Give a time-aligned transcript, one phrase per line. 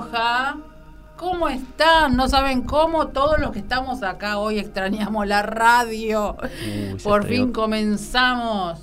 [0.00, 0.56] Rioja.
[1.16, 2.16] ¿Cómo están?
[2.16, 6.36] No saben cómo todos los que estamos acá hoy extrañamos la radio.
[7.04, 8.80] Por fin comenzamos.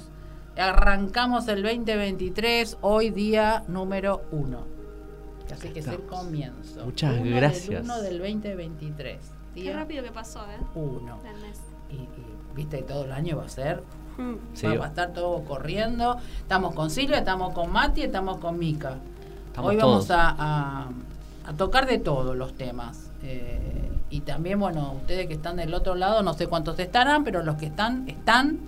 [0.55, 4.65] Arrancamos el 2023, hoy día número uno.
[5.51, 6.83] Así que es el comienzo.
[6.85, 7.83] Muchas Uno del gracias.
[7.83, 9.17] uno del 2023.
[9.55, 10.59] Qué rápido que pasó, ¿eh?
[10.75, 11.19] uno.
[11.89, 12.09] Y, y,
[12.55, 13.81] viste, todo el año va a ser
[14.17, 14.35] Mm.
[14.53, 16.17] Sí, va, va a estar todo corriendo.
[16.39, 18.97] Estamos con Silvia, estamos con Mati, estamos con Mica.
[19.57, 20.11] Estamos Hoy vamos todos.
[20.19, 20.87] a, a-
[21.47, 23.09] a tocar de todos los temas.
[23.23, 27.41] Eh, y también, bueno, ustedes que están del otro lado, no sé cuántos estarán, pero
[27.41, 28.59] los que están, están.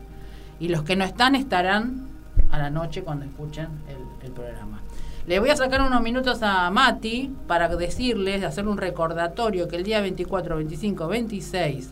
[0.59, 2.07] Y los que no están, estarán
[2.49, 4.79] a la noche cuando escuchen el, el programa.
[5.27, 9.83] Le voy a sacar unos minutos a Mati para decirles, hacer un recordatorio que el
[9.83, 11.91] día 24, 25, 26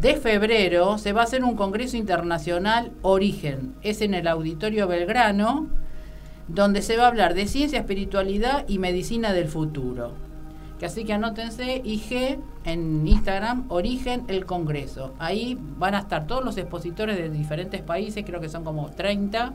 [0.00, 3.74] de febrero se va a hacer un congreso internacional Origen.
[3.82, 5.66] Es en el Auditorio Belgrano,
[6.54, 10.12] donde se va a hablar de ciencia, espiritualidad y medicina del futuro.
[10.82, 15.12] Así que anótense IG en Instagram, Origen el Congreso.
[15.18, 19.52] Ahí van a estar todos los expositores de diferentes países, creo que son como 30.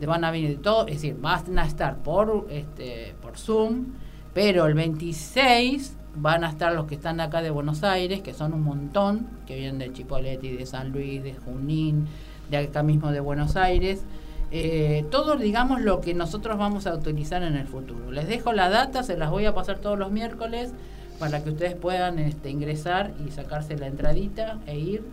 [0.00, 3.86] de- Van a venir de todo, es decir, van a estar por, este, por Zoom,
[4.34, 8.52] pero el 26 van a estar los que están acá de Buenos Aires, que son
[8.54, 12.06] un montón, que vienen de Chipoleti, de San Luis, de Junín,
[12.50, 14.04] de acá mismo de Buenos Aires.
[14.52, 18.10] Eh, todo, digamos, lo que nosotros vamos a utilizar en el futuro.
[18.12, 20.72] Les dejo la data, se las voy a pasar todos los miércoles
[21.18, 25.04] para que ustedes puedan este, ingresar y sacarse la entradita e ir.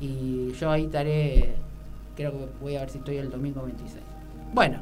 [0.00, 1.54] Y yo ahí estaré,
[2.16, 4.02] creo que voy a ver si estoy el domingo 26.
[4.52, 4.78] Bueno,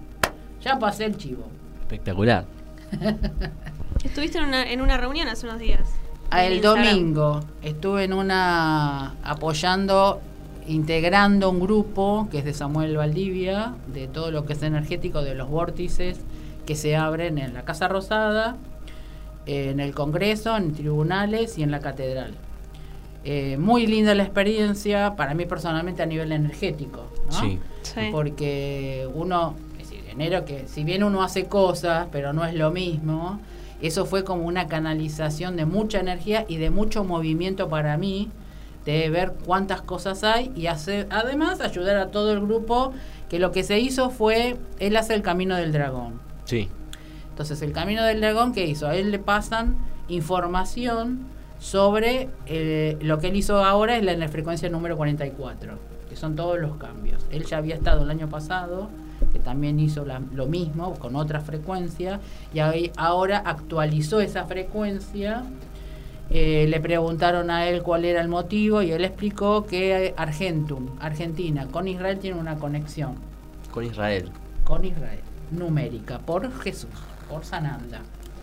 [0.62, 1.44] ya pasé el chivo.
[1.82, 2.46] Espectacular.
[4.04, 5.82] Estuviste en una, en una reunión hace unos días.
[6.30, 10.20] Ah, En El domingo estuve en una apoyando,
[10.66, 15.34] integrando un grupo que es de Samuel Valdivia, de todo lo que es energético de
[15.34, 16.20] los vórtices
[16.66, 18.56] que se abren en la Casa Rosada,
[19.46, 22.34] en el Congreso, en tribunales y en la Catedral.
[23.24, 27.06] Eh, muy linda la experiencia, para mí personalmente a nivel energético.
[27.26, 27.40] ¿no?
[27.40, 27.58] Sí.
[27.82, 28.08] Sí.
[28.12, 32.70] porque uno, es decir, enero que si bien uno hace cosas, pero no es lo
[32.70, 33.40] mismo,
[33.80, 38.28] eso fue como una canalización de mucha energía y de mucho movimiento para mí,
[38.90, 42.92] de ver cuántas cosas hay y hacer, además ayudar a todo el grupo,
[43.28, 46.20] que lo que se hizo fue, él hace el camino del dragón.
[46.44, 46.68] Sí.
[47.30, 48.86] Entonces el camino del dragón, ¿qué hizo?
[48.88, 49.76] A él le pasan
[50.08, 51.20] información
[51.58, 55.74] sobre eh, lo que él hizo ahora es la, en la frecuencia número 44,
[56.08, 57.24] que son todos los cambios.
[57.30, 58.88] Él ya había estado el año pasado,
[59.32, 62.20] que también hizo la- lo mismo, con otra frecuencia,
[62.54, 65.44] y ahí- ahora actualizó esa frecuencia.
[66.30, 71.66] Eh, le preguntaron a él cuál era el motivo y él explicó que Argentum, Argentina,
[71.66, 73.16] con Israel tiene una conexión
[73.72, 74.30] Con Israel.
[74.64, 75.20] con Israel,
[75.50, 76.90] numérica, por Jesús,
[77.28, 77.98] por Sananda.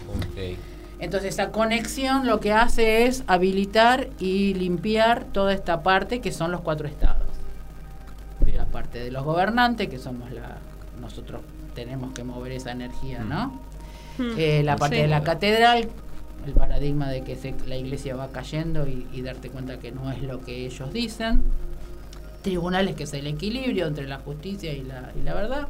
[0.09, 0.57] Ok.
[0.99, 6.51] Entonces esa conexión lo que hace es habilitar y limpiar toda esta parte que son
[6.51, 7.23] los cuatro estados.
[8.55, 10.57] La parte de los gobernantes, que somos la...
[10.99, 11.41] Nosotros
[11.75, 13.59] tenemos que mover esa energía, ¿no?
[14.17, 14.31] Mm.
[14.37, 15.01] Eh, la parte Sí.
[15.03, 15.87] de la catedral,
[16.47, 20.11] el paradigma de que se- la iglesia va cayendo y, y darte cuenta que no
[20.11, 21.41] es lo que ellos dicen.
[22.41, 25.67] Tribunales, que es el equilibrio entre la justicia y la, y la verdad.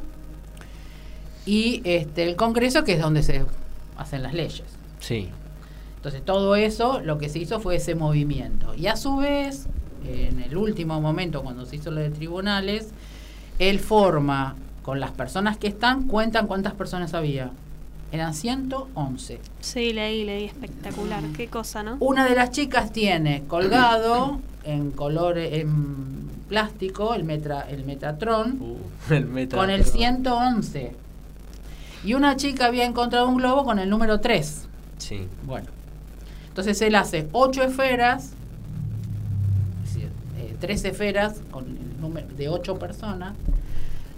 [1.46, 3.44] Y este, el Congreso, que es donde se
[3.96, 4.64] hacen las leyes.
[5.00, 5.28] Sí.
[5.96, 8.74] Entonces todo eso lo que se hizo fue ese movimiento.
[8.74, 9.66] Y a su vez,
[10.06, 12.90] en el último momento, cuando se hizo lo de tribunales,
[13.58, 17.50] él forma con las personas que están, cuentan cuántas personas había.
[18.10, 19.38] Eran 111.
[19.60, 20.44] Sí, leí, leí.
[20.46, 21.22] Espectacular.
[21.36, 21.96] Qué cosa, ¿no?
[22.00, 28.78] Una de las chicas tiene colgado en color en plástico el metra el Metatron Uh,
[29.14, 29.56] el meta.
[29.58, 30.92] con el 111.
[32.04, 34.66] Y una chica había encontrado un globo con el número 3.
[34.96, 35.26] Sí.
[35.44, 35.66] Bueno,
[36.48, 38.32] entonces él hace ocho esferas,
[39.84, 40.08] es decir,
[40.38, 43.34] eh, tres esferas con el número de ocho personas,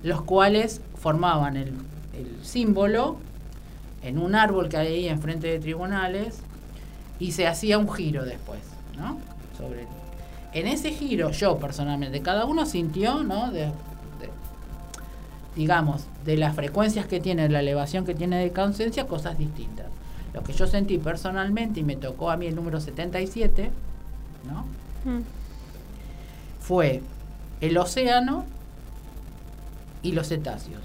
[0.02, 1.69] los cuales formaban el,
[2.14, 3.16] el símbolo
[4.02, 6.38] en un árbol que hay ahí enfrente de tribunales
[7.19, 8.61] y se hacía un giro después,
[8.99, 9.19] ¿no?
[9.56, 9.87] Sobre
[10.52, 13.52] en ese giro, yo personalmente, cada uno sintió, ¿no?
[13.52, 13.70] De, de-
[15.55, 19.87] digamos, de las frecuencias que tiene, la elevación que tiene de conciencia, cosas distintas.
[20.32, 23.70] Lo que yo sentí personalmente y me tocó a mí el número 77,
[24.49, 24.62] ¿no?
[25.11, 25.23] Mm.
[26.61, 27.02] Fue
[27.61, 28.44] el océano
[30.02, 30.82] y los cetáceos.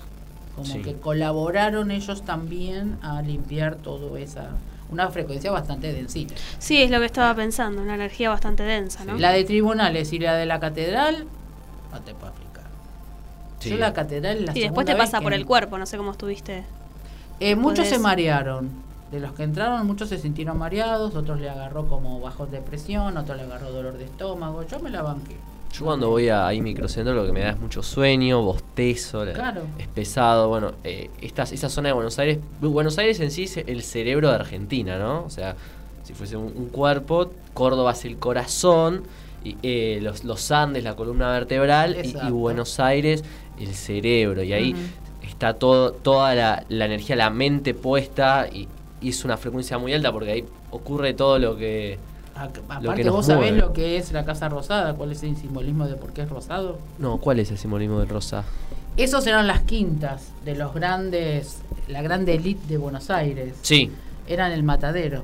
[0.55, 0.81] Como Sí.
[0.81, 4.51] que colaboraron ellos también a limpiar todo esa.
[4.89, 6.35] Una frecuencia bastante densita.
[6.59, 7.81] Sí, es lo que estaba pensando.
[7.81, 9.15] Una energía bastante densa, ¿no?
[9.17, 11.25] La de tribunales y la de la catedral,
[11.91, 12.63] no te puedo explicar.
[13.59, 13.69] Sí.
[13.71, 15.77] Yo la catedral la y después te pasa por el cuerpo.
[15.77, 16.63] No sé cómo estuviste.
[17.39, 18.69] Eh, muchos se marearon
[19.11, 23.17] de los que entraron, muchos se sintieron mareados, otros le agarró como bajos de presión,
[23.17, 24.63] otros le agarró dolor de estómago.
[24.63, 25.35] Yo me la banqué.
[25.77, 29.33] Yo cuando voy a ahí microcentro lo que me da es mucho sueño, bostezo, la-
[29.33, 29.61] Claro.
[29.77, 30.47] es pesado.
[30.47, 34.29] Bueno, eh, estas, esa zona de Buenos Aires, Buenos Aires en sí es el cerebro
[34.29, 35.23] de Argentina, ¿no?
[35.25, 35.55] O sea,
[36.03, 39.03] si fuese un, un cuerpo, Córdoba es el corazón,
[39.43, 42.31] y, eh, los, los Andes la columna vertebral y-.
[42.31, 43.23] Buenos Aires
[43.59, 44.43] el cerebro.
[44.43, 44.75] Y ahí
[45.23, 48.67] está todo, toda la, la energía, la mente puesta y,
[49.01, 51.97] y es una frecuencia muy alta porque ahí ocurre todo lo que...
[52.35, 55.95] Aparte que vos sabés lo que es la Casa Rosada, cuál es el simbolismo de
[55.95, 56.77] por qué es rosado.
[56.99, 58.43] No, ¿cuál es el simbolismo del rosa?
[58.97, 63.55] Esos eran las quintas de los grandes, la grande elite de Buenos Aires.
[63.61, 63.91] Sí,
[64.27, 65.23] Eran el matadero.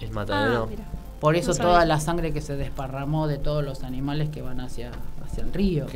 [0.00, 0.66] el Ah, matadero.
[0.66, 0.84] mira.
[1.20, 4.60] Por eso No toda la sangre que se desparramó de todos los animales que van
[4.60, 4.90] hacia,
[5.24, 5.84] hacia el río.
[5.84, 5.94] Ok.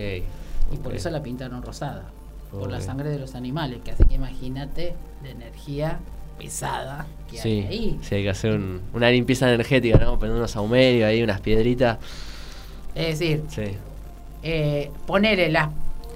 [0.72, 2.04] Y por eso la pintaron rosada.
[2.50, 3.80] Por la sangre de los animales.
[3.84, 5.98] Que así que imagínate la energía
[6.38, 7.98] pesada que hay Sí, ahí.
[8.02, 10.18] sí, hay que hacer un- una limpieza energética, ¿no?
[10.18, 11.98] Poner unos saumerios ahí, unas piedritas.
[12.94, 13.62] Es decir, Sí.
[14.42, 15.70] eh, ponerle las,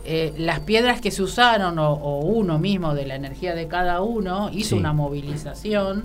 [0.05, 4.01] eh, las piedras que se usaron o, o uno mismo de la energía de cada
[4.03, 4.75] uno hizo Sí.
[4.77, 6.05] una movilización.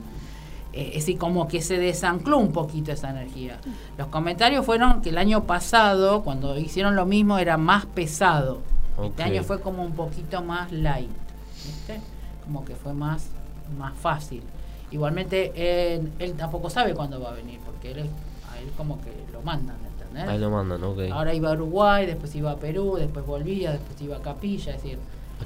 [0.75, 3.59] eh, es decir, como que se desancló un poquito esa energía.
[3.95, 8.61] Los comentarios fueron que el año pasado, cuando hicieron lo mismo, era más pesado.
[9.03, 11.11] Este año fue como un poquito más light.
[11.63, 12.01] ¿viste?
[12.43, 13.27] Como que fue más,
[13.77, 14.41] más fácil.
[14.91, 15.51] Igualmente,
[15.95, 18.09] él, él tampoco sabe cuándo va a venir, porque él, es-
[18.51, 20.27] a él como que lo mandan, ¿entendés?
[20.29, 20.99] Ahí lo mandan, ok.
[21.11, 24.83] Ahora iba a Uruguay, después iba a Perú, después volvía, después iba a Capilla, es
[24.83, 24.99] decir,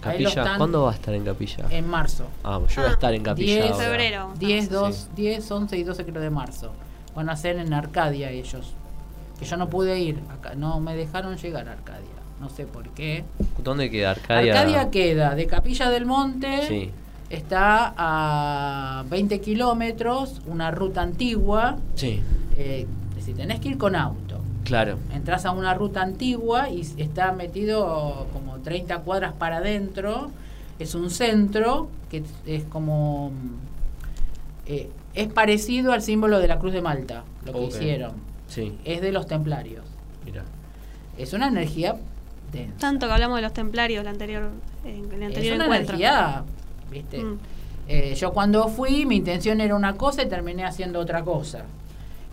[0.04, 0.42] ¿A ahí lo Capilla?
[0.44, 1.66] están ¿Cuándo va a estar en Capilla?
[1.70, 2.26] En marzo.
[2.44, 3.54] Ah, pues yo voy a Ah, estar en Capilla.
[3.64, 3.84] 10 ahora.
[3.86, 4.34] febrero.
[4.38, 4.70] 10, sí.
[4.72, 6.72] 2, 10, 11 y 12 creo de marzo.
[7.16, 8.74] Van a ser en Arcadia ellos.
[9.40, 12.08] Que yo no pude ir, acá, no me dejaron llegar a Arcadia.
[12.42, 13.24] No sé por qué.
[13.64, 14.54] ¿Dónde queda Arcadia?
[14.54, 16.92] Arcadia queda de Capilla del Monte, Sí.
[17.30, 21.78] Está a 20 kilómetros, una ruta antigua.
[21.96, 22.22] Sí,
[22.58, 24.40] Eh, es decir, tenés que ir con auto.
[24.64, 24.98] claro.
[25.14, 30.30] Entras a una ruta antigua y está metido como 30 cuadras para adentro.
[30.80, 33.32] Es un centro que es como.
[34.66, 38.12] eh, es parecido al símbolo de la Cruz de Malta, lo que hicieron.
[38.48, 39.84] Sí, Es de los templarios.
[40.26, 40.44] mira.
[41.18, 41.96] Es una energía
[42.54, 42.78] densa.
[42.78, 44.50] Tanto que hablamos de los templarios la anterior,
[44.86, 45.96] en el es anterior una encuentro.
[45.96, 46.44] energía,
[46.92, 47.20] ¿viste?
[47.24, 47.38] Mm.
[47.90, 51.64] Eh, yo cuando fui, mi intención era una cosa y terminé haciendo otra cosa.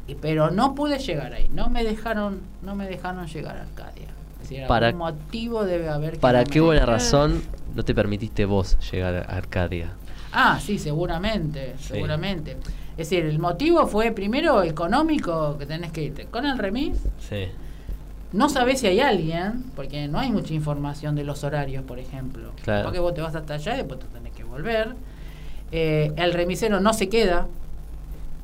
[0.09, 1.49] Y- pero no pude llegar ahí.
[1.53, 4.09] No me dejaron, no me dejaron llegar a Arcadia.
[4.43, 6.15] Es decir, Para- algún motivo debe haber.
[6.15, 6.95] que ¿Para no qué buena dejaron.
[7.01, 7.43] razón
[7.75, 9.93] no te permitiste vos llegar a Arcadia?
[10.33, 11.89] Ah, sí, seguramente, Sí.
[11.95, 12.57] seguramente.
[12.97, 16.25] Es decir, el motivo fue primero económico que tenés que irte.
[16.27, 16.99] Con el remis,
[17.29, 17.47] Sí.
[18.33, 22.51] no sabés si hay alguien, porque no hay mucha información de los horarios, por ejemplo.
[22.63, 22.85] Claro.
[22.85, 24.95] Porque vos te vas hasta allá y después te tenés que volver.
[25.73, 27.47] Eh, el remisero no se queda,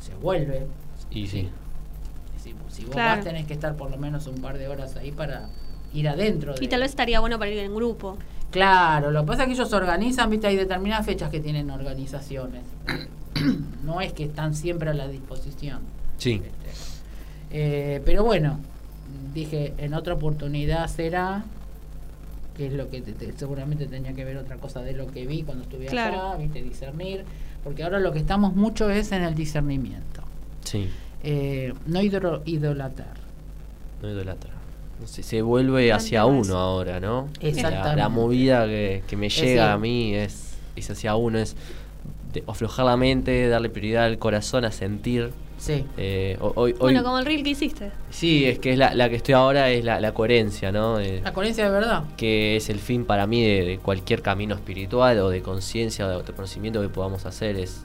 [0.00, 0.66] se vuelve.
[1.10, 1.48] Y sí.
[2.34, 3.16] Decir, si vos Claro.
[3.16, 5.48] vas tenés que estar por lo menos un par de horas ahí para
[5.94, 6.54] ir adentro.
[6.56, 8.16] Y de- tal vez estaría bueno para ir en grupo.
[8.50, 12.62] Claro, lo que pasa es que ellos organizan, viste, hay determinadas fechas que tienen organizaciones.
[13.84, 15.78] no es que están siempre a la disposición.
[16.18, 16.32] Sí.
[16.40, 16.50] ¿viste?
[17.52, 18.58] Eh, pero bueno,
[19.34, 21.44] dije, en otra oportunidad será,
[22.60, 25.26] que es lo que te- te- seguramente tenía que ver otra cosa de lo que
[25.26, 26.28] vi cuando estuve Claro.
[26.28, 27.24] acá, viste, discernir,
[27.64, 30.20] porque ahora lo que estamos mucho es en el discernimiento.
[30.62, 30.90] Sí.
[31.22, 33.16] Eh, no hidro- idolatrar.
[34.02, 34.50] No idolatra.
[35.00, 36.58] No sé, se vuelve hacia uno eso.
[36.58, 37.28] ahora, ¿no?
[37.40, 37.88] Exactamente.
[37.88, 41.56] La, la movida que, que me llega a mí es, es hacia uno, es
[42.34, 45.30] de aflojar la mente, darle prioridad al corazón, a sentir.
[45.60, 45.84] Sí.
[45.98, 47.90] Eh, ho- hoy, hoy, Bueno, como el reel que hiciste.
[48.08, 50.98] Sí, es que es la, la que estoy ahora es la, la coherencia, ¿no?
[50.98, 52.04] Eh, La coherencia de verdad.
[52.16, 56.08] que es el fin para mí de, de cualquier camino espiritual o de conciencia o
[56.08, 57.56] de autoconocimiento que podamos hacer.
[57.56, 57.84] Es,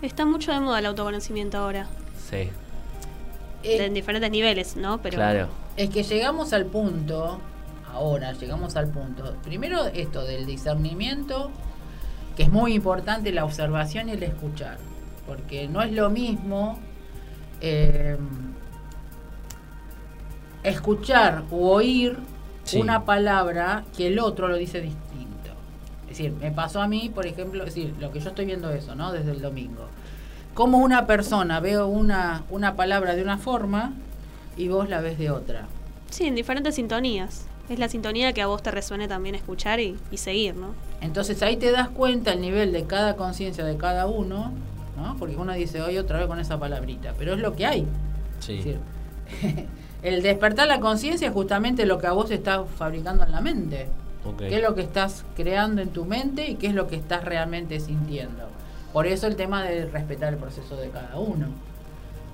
[0.00, 1.88] Está mucho de moda el autoconocimiento ahora.
[2.30, 2.48] sí,
[3.62, 4.98] Eh, en diferentes niveles, ¿no?
[5.02, 5.48] Pero claro.
[5.76, 7.38] Es que llegamos al punto,
[7.92, 11.50] ahora llegamos al punto, primero esto del discernimiento,
[12.36, 14.78] que es muy importante la observación y el escuchar,
[15.26, 16.78] porque no es lo mismo
[17.66, 18.16] eh,
[20.62, 22.16] escuchar u oír
[22.64, 22.80] Sí.
[22.80, 25.50] una palabra que el otro lo dice distinto.
[26.04, 28.70] Es decir, me pasó a mí, por ejemplo, es decir, lo que yo estoy viendo
[28.70, 29.12] eso, ¿no?
[29.12, 29.86] Desde el domingo.
[30.54, 33.92] Como una persona veo una, una palabra de una forma
[34.56, 35.66] y vos la ves de otra.
[36.08, 37.44] Sí, en diferentes sintonías.
[37.68, 40.68] Es la sintonía que a vos te resuene también escuchar y, y seguir, ¿no?
[41.02, 44.52] Entonces ahí te das cuenta el nivel de cada conciencia de cada uno,
[44.96, 45.16] ¿no?
[45.18, 47.86] Porque uno dice hoy otra vez con esa palabrita, pero es lo que hay.
[48.40, 48.58] Sí.
[48.58, 48.80] Es decir,
[50.02, 53.88] el despertar la conciencia es justamente lo que a vos estás fabricando en la mente.
[54.24, 54.38] Ok.
[54.38, 57.24] ¿Qué es lo que estás creando en tu mente y qué es lo que estás
[57.24, 58.48] realmente sintiendo?
[58.92, 61.48] Por eso el tema de respetar el proceso de cada uno.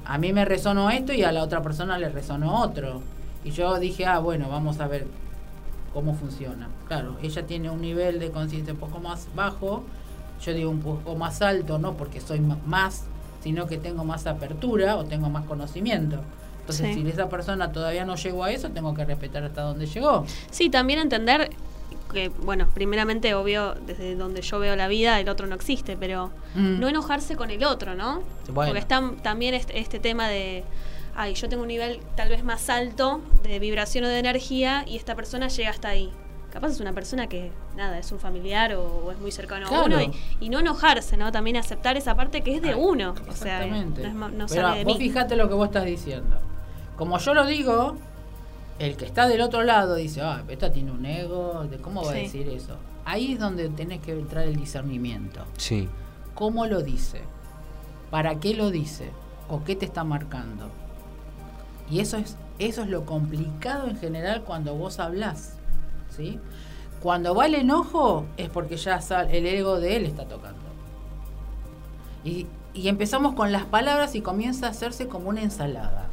[0.05, 3.01] A mí me resonó esto y a la otra persona le resonó otro.
[3.45, 5.07] Y yo dije, ah, bueno, vamos a ver
[5.95, 6.69] cómo funciona.
[6.87, 9.85] Claro, ella tiene un nivel de conciencia un poco más bajo,
[10.41, 13.05] yo digo un poco más alto, no porque soy más,
[13.43, 16.21] sino que tengo más apertura o tengo más conocimiento.
[16.61, 20.25] Entonces, si esa persona todavía no llegó a eso, tengo que respetar hasta dónde llegó.
[20.51, 21.51] Sí, también entender
[22.13, 26.31] que, bueno, primeramente, obvio, desde donde yo veo la vida, el otro no existe, pero
[26.55, 26.79] mm.
[26.79, 28.23] no enojarse con el otro, ¿no?
[28.53, 30.65] Porque está también este, este, tema de,
[31.17, 34.97] ay, yo tengo un nivel tal vez más alto de vibración o de energía y
[34.97, 36.13] esta persona llega hasta ahí.
[36.53, 39.99] Capaz es una persona que, nada, es un familiar o, es muy cercano a uno
[40.41, 41.31] y, no enojarse, ¿no?
[41.31, 43.15] También aceptar esa parte que es de uno.
[43.29, 44.01] Exactamente.
[44.01, 46.39] O sea, no, Pero de vos fíjate lo que vos estás diciendo.
[46.97, 47.97] Como yo lo digo,
[48.81, 52.15] el que está del otro lado dice, ah, esta tiene un ego, ¿cómo va a
[52.15, 52.77] decir eso?
[53.05, 55.45] Ahí es donde tenés que entrar el discernimiento.
[55.57, 55.89] Sí.
[56.35, 57.21] ¿Cómo lo dice?
[58.11, 59.11] ¿Para qué lo dice?
[59.49, 60.69] ¿O qué te está marcando?
[61.91, 65.60] Y eso es, eso es lo complicado en general cuando vos hablas.
[66.11, 66.39] ¿Sí?
[67.03, 69.01] Cuando va el enojo es porque ya
[69.31, 70.59] el ego de él está tocando.
[72.25, 76.11] Y, y empezamos con las palabras y comienza a hacerse como una ensalada.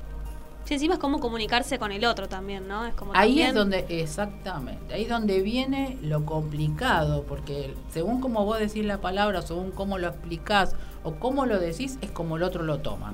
[0.67, 2.85] Sí, encima es como comunicarse con el otro también, ¿no?
[2.85, 8.43] Es como ahí es donde, exactamente, ahí es donde viene lo complicado, porque según cómo
[8.43, 10.75] vos decís la palabra, según cómo lo explicás
[11.05, 13.13] o cómo lo decís, es como el otro lo toma.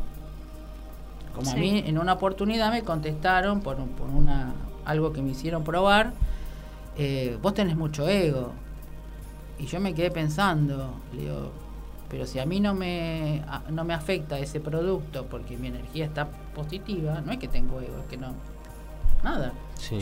[1.36, 5.64] Como a mí en una oportunidad me contestaron por, por una algo que me hicieron
[5.64, 6.14] probar,
[6.98, 8.52] eh, vos tenés mucho ego.
[9.60, 11.52] Y yo me quedé pensando, le digo,
[12.10, 16.28] pero si a mí no me, no me afecta ese producto porque mi energía está
[16.56, 18.34] positiva, no es que tengo ego, es que no.
[19.24, 19.54] Nada.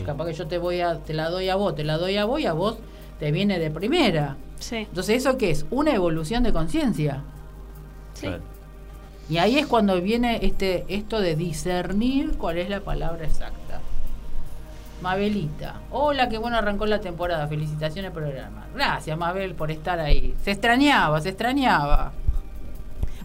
[0.06, 2.26] Capaz que yo te voy a, te la doy a vos, te la doy a
[2.26, 2.78] vos y a vos
[3.20, 4.38] te viene de primera.
[4.72, 5.66] Entonces, ¿eso qué es?
[5.70, 7.24] Una evolución de conciencia.
[9.30, 13.80] Y ahí es cuando viene este, esto de discernir cuál es la palabra exacta.
[15.01, 15.81] Mabelita.
[15.89, 17.48] Hola, qué bueno arrancó la temporada.
[17.48, 18.67] Felicitaciones por el programa.
[18.74, 20.36] Gracias, Mabel, por estar ahí.
[20.43, 22.12] Se extrañaba, se extrañaba.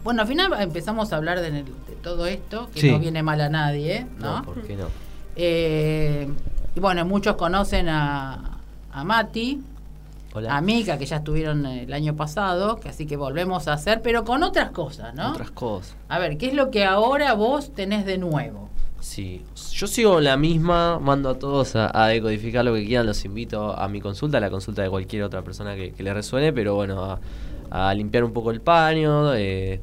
[0.03, 1.65] Bueno, al final empezamos a hablar de,
[2.01, 4.37] todo esto, que no viene mal a nadie, ¿no?
[4.37, 4.87] no ¿Por qué no?
[5.35, 6.27] Eh,
[6.75, 8.59] y bueno, muchos conocen a,
[8.91, 9.61] a Mati,
[10.33, 10.55] Hola.
[10.55, 14.23] a Mika, que ya estuvieron el año pasado, que así que volvemos a hacer, pero
[14.23, 15.31] con otras cosas, ¿no?
[15.31, 15.95] Otras cosas.
[16.07, 18.69] A ver, ¿qué es lo que ahora vos tenés de nuevo?
[19.07, 23.75] Sí, yo sigo la misma, mando a todos a, decodificar lo que quieran, los invito
[23.75, 27.17] a mi consulta, a la consulta de cualquier otra persona que, le resuene, pero bueno,
[27.71, 29.79] a, limpiar un poco el paño, eh,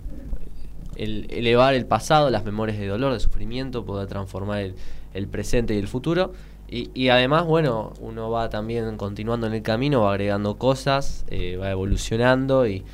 [0.96, 4.72] elevar el pasado, las memorias de dolor, de sufrimiento, poder transformar
[5.14, 6.32] el, presente y el futuro.
[6.68, 11.70] Y, además, bueno, uno va también continuando en el camino, va agregando cosas, eh, va
[11.70, 12.84] evolucionando y,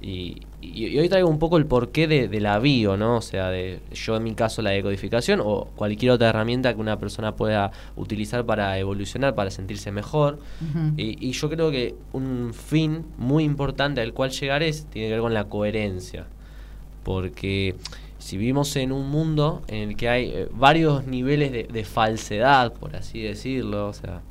[0.00, 0.42] y,
[0.98, 3.16] hoy traigo un poco el porqué de, la bio, ¿no?
[3.16, 6.98] O sea, de yo en mi caso la decodificación o cualquier otra herramienta que una
[6.98, 10.38] persona pueda utilizar para evolucionar, para sentirse mejor.
[10.96, 15.22] y, yo creo que un fin muy importante al cual llegar es, tiene que ver
[15.22, 16.26] con la coherencia.
[17.02, 17.76] Porque
[18.18, 22.96] si vivimos en un mundo en el que hay eh, varios niveles de, falsedad, por
[22.96, 24.22] así decirlo, o sea,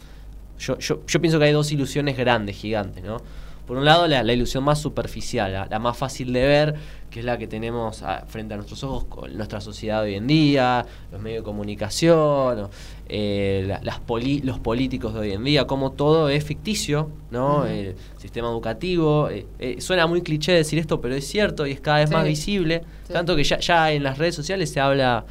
[0.59, 3.17] yo, yo, yo pienso que hay dos ilusiones grandes, gigantes, ¿no?
[3.65, 6.75] Por un lado, la, ilusión más superficial, la, más fácil de ver,
[7.09, 10.85] que es la que tenemos frente a nuestros ojos con nuestra sociedad hoy en día,
[11.11, 12.69] los medios de comunicación,
[13.07, 14.01] eh, las
[14.43, 17.65] los políticos de hoy en día, como todo es ficticio, ¿no?
[17.65, 19.29] El sistema educativo.
[19.29, 22.25] Eh, eh, suena muy cliché decir esto, pero es cierto y es cada vez más
[22.25, 22.83] visible.
[23.11, 25.25] Tanto que ya, ya en las redes sociales se habla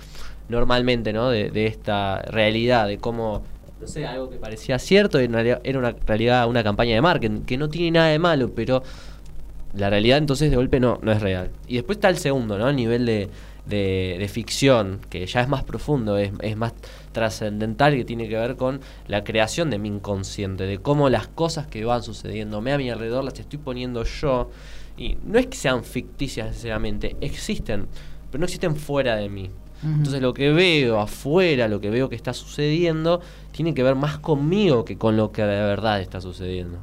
[0.49, 1.31] normalmente, ¿no?
[1.31, 3.43] De, de esta realidad, de cómo
[3.85, 7.69] no sé, algo que parecía cierto era una realidad una campaña de marketing, que no
[7.69, 8.83] tiene nada de malo, pero
[9.75, 11.51] la realidad entonces de golpe no, no es real.
[11.69, 12.71] Y después está el segundo, ¿no?
[12.71, 13.29] El nivel de,
[13.67, 16.73] de, ficción, que ya es más profundo, es, es más
[17.13, 21.67] trascendental, que tiene que ver con la creación de mi inconsciente, de cómo las cosas
[21.67, 24.51] que van sucediéndome a mi alrededor las estoy poniendo yo.
[24.97, 27.87] Y no es que sean ficticias necesariamente, existen,
[28.31, 29.51] pero no existen fuera de mí.
[29.85, 33.21] Entonces lo que veo afuera, lo que veo que está sucediendo,
[33.53, 36.79] tiene que ver más conmigo que con lo que de verdad está sucediendo.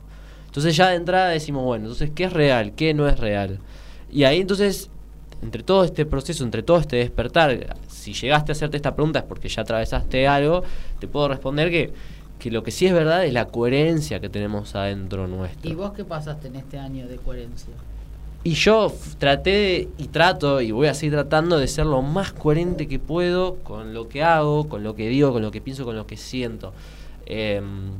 [0.45, 2.73] Entonces ya de entrada decimos, bueno, entonces, ¿qué es real?
[2.73, 3.59] ¿Qué no es real?
[4.11, 4.89] Y ahí entonces,
[5.41, 9.25] entre todo este proceso, entre todo este despertar, si llegaste a hacerte esta pregunta es
[9.25, 10.63] porque ya atravesaste algo,
[10.99, 11.93] te puedo responder que,
[12.37, 15.71] que lo que sí es verdad es la coherencia que tenemos adentro nuestro.
[15.71, 17.73] ¿Y vos qué pasaste en este año de coherencia?
[18.43, 22.87] Y yo traté y trato y voy a seguir tratando de ser lo más coherente
[22.87, 25.95] que puedo con lo que hago, con lo que digo, con lo que pienso, con
[25.95, 26.73] lo que siento.
[27.27, 27.91] Em,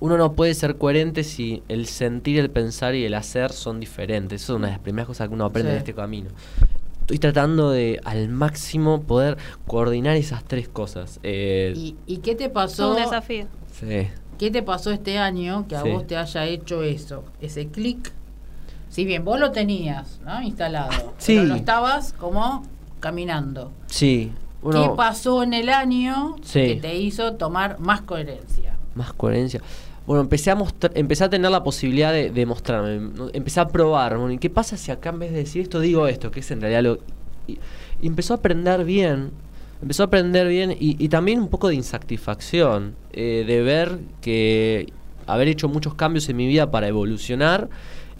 [0.00, 4.42] uno no puede ser coherente si el sentir, el pensar y el hacer son diferentes.
[4.42, 6.30] Eso es una de las primeras cosas que uno aprende en este camino.
[7.00, 9.38] Estoy tratando de al máximo poder
[9.68, 11.20] coordinar esas tres cosas.
[11.22, 12.90] Eh, ¿Y, qué te pasó?
[12.90, 13.46] un desafío.
[13.78, 14.08] Sí.
[14.38, 17.22] ¿Qué te pasó este año que a vos te haya hecho eso?
[17.40, 18.12] Ese clic.
[18.88, 20.42] Si bien vos lo tenías ¿no?
[20.42, 21.34] instalado, sí.
[21.34, 22.62] pero lo estabas como
[23.00, 23.72] caminando.
[23.86, 24.32] Sí.
[24.72, 28.76] ¿Qué pasó en el año que te hizo tomar más coherencia?
[28.94, 29.60] Más coherencia.
[30.06, 30.58] Bueno, empecé a,
[30.94, 33.10] empecé a tener la posibilidad de, mostrarme.
[33.32, 34.16] Empecé a probar.
[34.16, 36.30] Bueno, ¿Y qué pasa si acá en vez de decir esto digo esto?
[36.30, 36.98] Que es en realidad lo...
[37.46, 37.58] Y,
[38.02, 39.30] empezó a aprender bien.
[39.82, 42.94] Empezó a aprender bien y, también un poco de insatisfacción.
[43.12, 44.92] Eh, de ver que
[45.26, 47.68] haber hecho muchos cambios en mi vida para evolucionar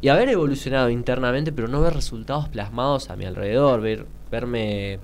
[0.01, 4.99] y haber evolucionado internamente, pero no ver resultados plasmados a mi alrededor, ver, verme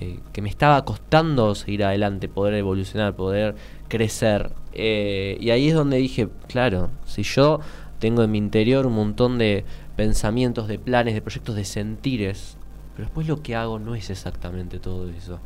[0.00, 3.54] eh, que me estaba costando seguir adelante, poder evolucionar, poder
[3.88, 4.50] crecer.
[4.74, 7.60] Eh, y ahí es donde dije, claro, si yo
[7.98, 9.64] tengo en mi interior un montón de
[9.96, 12.56] pensamientos, de planes, de proyectos, de sentires,
[12.94, 15.40] pero después lo que hago no es exactamente todo eso.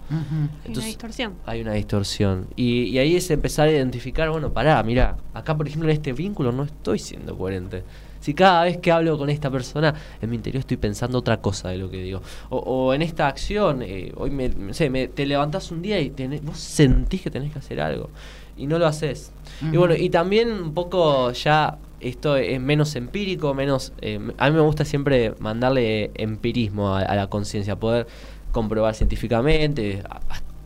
[0.64, 1.34] hay una distorsión.
[1.46, 2.48] Hay una distorsión.
[2.56, 6.12] Y, y, ahí es empezar a identificar, bueno, pará, mira, acá por ejemplo en este
[6.12, 7.84] vínculo no estoy siendo coherente.
[8.26, 11.68] Si cada vez que hablo con esta persona, en mi interior estoy pensando otra cosa
[11.68, 12.22] de lo que digo.
[12.50, 16.58] O, en esta acción, eh, hoy me, sé, me, te levantás un día y vos
[16.58, 18.10] sentís que tenés que hacer algo
[18.56, 19.30] y no lo haces.
[19.62, 23.92] Y bueno, y también un poco ya esto es menos empírico, menos...
[24.00, 28.08] Eh, a mí me gusta siempre mandarle empirismo a, la conciencia, poder
[28.50, 30.02] comprobar científicamente,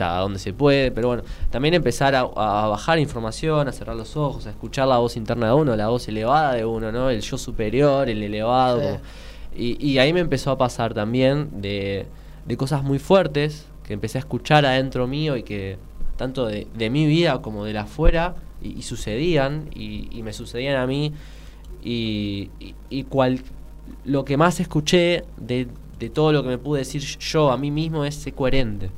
[0.09, 4.51] donde se puede, pero bueno, también empezar a, bajar información, a cerrar los ojos, a
[4.51, 7.11] escuchar la voz interna de uno, la voz elevada de uno, ¿no?
[7.11, 9.01] El yo superior, el elevado.
[9.55, 12.07] y, ahí me empezó a pasar también de,
[12.57, 15.79] cosas muy fuertes que empecé a escuchar adentro mío y que
[16.17, 21.13] tanto de, mi vida como de la afuera y, sucedían y, me sucedían a mí
[21.83, 22.51] y,
[22.89, 23.41] y, cual,
[24.05, 27.71] lo que más escuché de, de todo lo que me pude decir yo a mí
[27.71, 28.91] mismo es ser coherente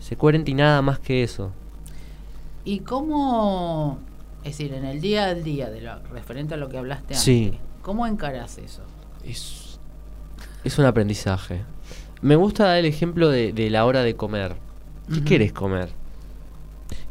[0.00, 1.52] se coherente y nada más que eso.
[2.64, 3.98] ¿Y cómo,
[4.42, 7.60] es decir, en el día al día, de lo, referente a lo que hablaste antes,
[7.82, 8.82] cómo encaras eso?
[9.24, 9.78] Es,
[10.64, 11.62] es un aprendizaje.
[12.22, 14.56] Me gusta dar el ejemplo de, la hora de comer.
[15.12, 15.90] ¿Qué quieres comer?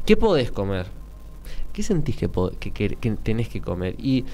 [0.06, 0.86] ¿Qué podés comer?
[1.74, 3.96] ¿Qué sentís que, que, que tenés que comer?
[3.98, 4.26] Y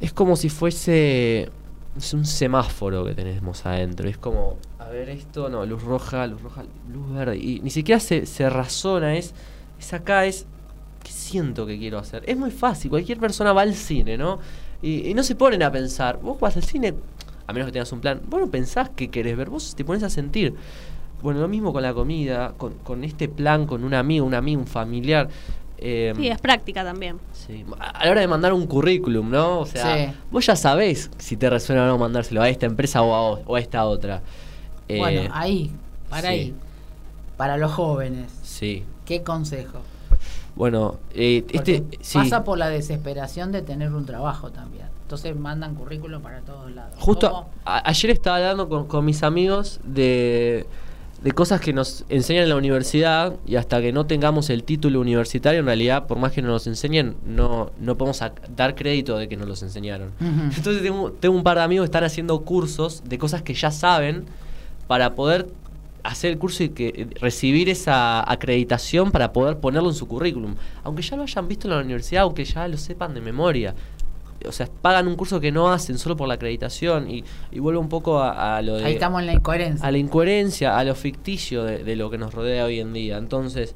[0.00, 1.50] es como si fuese
[1.96, 4.08] es un semáforo que tenemos adentro.
[4.08, 7.36] Es como, a ver, esto, no, luz roja, luz roja, luz verde.
[7.38, 9.34] Y ni siquiera se, se razona, es,
[9.80, 10.46] es acá, es,
[11.02, 12.22] ¿qué siento que quiero hacer?
[12.26, 14.38] Es muy fácil, cualquier persona va al cine, ¿no?
[14.82, 16.94] Y, no se ponen a pensar, vos vas al cine,
[17.48, 20.04] a menos que tengas un plan, vos no pensás qué querés ver, vos te pones
[20.04, 20.54] a sentir.
[21.20, 24.60] Bueno, lo mismo con la comida, con, con este plan, con un amigo, un amigo,
[24.60, 25.28] un familiar.
[25.78, 27.18] Eh, sí, es práctica también.
[27.78, 29.60] A la hora de mandar un currículum, ¿no?
[29.60, 33.54] O sea, vos ya sabés si te resuena o no mandárselo a esta empresa o
[33.54, 34.22] a, esta otra.
[34.88, 35.70] Eh, bueno, ahí,
[36.08, 36.54] para ahí.
[37.36, 38.30] Para los jóvenes.
[38.42, 38.84] Sí.
[39.04, 39.80] ¿Qué consejo?
[40.54, 44.86] Bueno, eh, este pasa por la desesperación de tener un trabajo también.
[45.02, 46.94] Entonces mandan currículum para todos lados.
[46.98, 50.66] Justo ayer estaba hablando con mis amigos de
[51.22, 55.00] de cosas que nos enseñan en la universidad y hasta que no tengamos el título
[55.00, 58.22] universitario, en realidad, por más que nos los enseñen, no, no podemos
[58.54, 60.12] dar crédito de que nos los enseñaron.
[60.20, 63.70] Entonces tengo, tengo, un par de amigos que están haciendo cursos de cosas que ya
[63.70, 64.26] saben
[64.86, 65.48] para poder
[66.02, 70.54] hacer el curso y que recibir esa acreditación para poder ponerlo en su currículum.
[70.84, 73.74] Aunque ya lo hayan visto en la universidad, aunque ya lo sepan de memoria
[74.46, 77.78] o sea, pagan un curso que no hacen solo por la acreditación y, y vuelve
[77.78, 78.84] un poco a, lo de...
[78.84, 79.86] Ahí estamos en la incoherencia.
[79.86, 83.16] A la incoherencia, a lo ficticio de, lo que nos rodea hoy en día.
[83.16, 83.74] Entonces,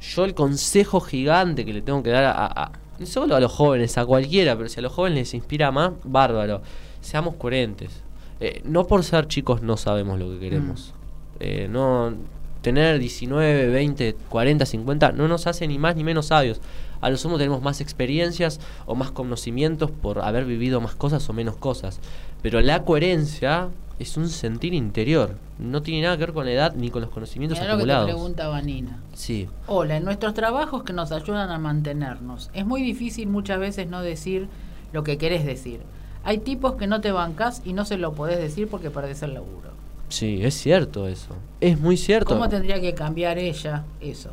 [0.00, 3.96] yo el consejo gigante que le tengo que dar a, no solo a los jóvenes,
[3.98, 6.62] a cualquiera, pero si a los jóvenes les inspira más, bárbaro.
[7.00, 8.03] Seamos coherentes.
[8.40, 10.92] Eh, no por ser chicos no sabemos lo que queremos.
[10.92, 11.36] Mm.
[11.40, 12.14] Eh, no
[12.62, 16.62] tener 19, 20, 40, 50 no nos hace ni más ni menos sabios
[17.04, 21.34] a lo sumo tenemos más experiencias o más conocimientos por haber vivido más cosas o
[21.34, 22.00] menos cosas.
[22.40, 23.68] Pero la coherencia
[23.98, 25.36] es un sentir interior.
[25.58, 28.04] No tiene nada que ver con la edad ni con los conocimientos Mirá acumulados.
[28.04, 28.98] Lo que te pregunta Vanina.
[29.12, 29.48] Sí.
[29.66, 34.00] Hola, en nuestros trabajos que nos ayudan a mantenernos, es muy difícil muchas veces no
[34.00, 34.48] decir
[34.94, 35.80] lo que querés decir.
[36.24, 39.34] Hay tipos que no te bancás y no se lo podés decir porque perdés el
[39.34, 39.70] laburo.
[40.08, 41.36] Sí, es cierto eso.
[41.60, 42.34] Es muy cierto.
[42.34, 44.30] ¿Cómo tendría que cambiar ella eso?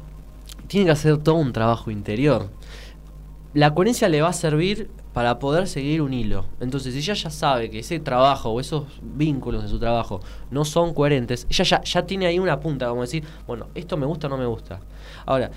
[0.67, 2.49] Tiene que hacer todo un trabajo interior
[3.54, 6.45] la coherencia le va a servir para poder seguir un hilo.
[6.62, 10.63] Entonces, si ella ya sabe que ese trabajo o esos vínculos de su trabajo no
[10.63, 14.27] son coherentes, ella ya, ya tiene ahí una punta, como decir, bueno, esto me gusta
[14.27, 14.80] o no me gusta.
[15.25, 15.51] Ahora,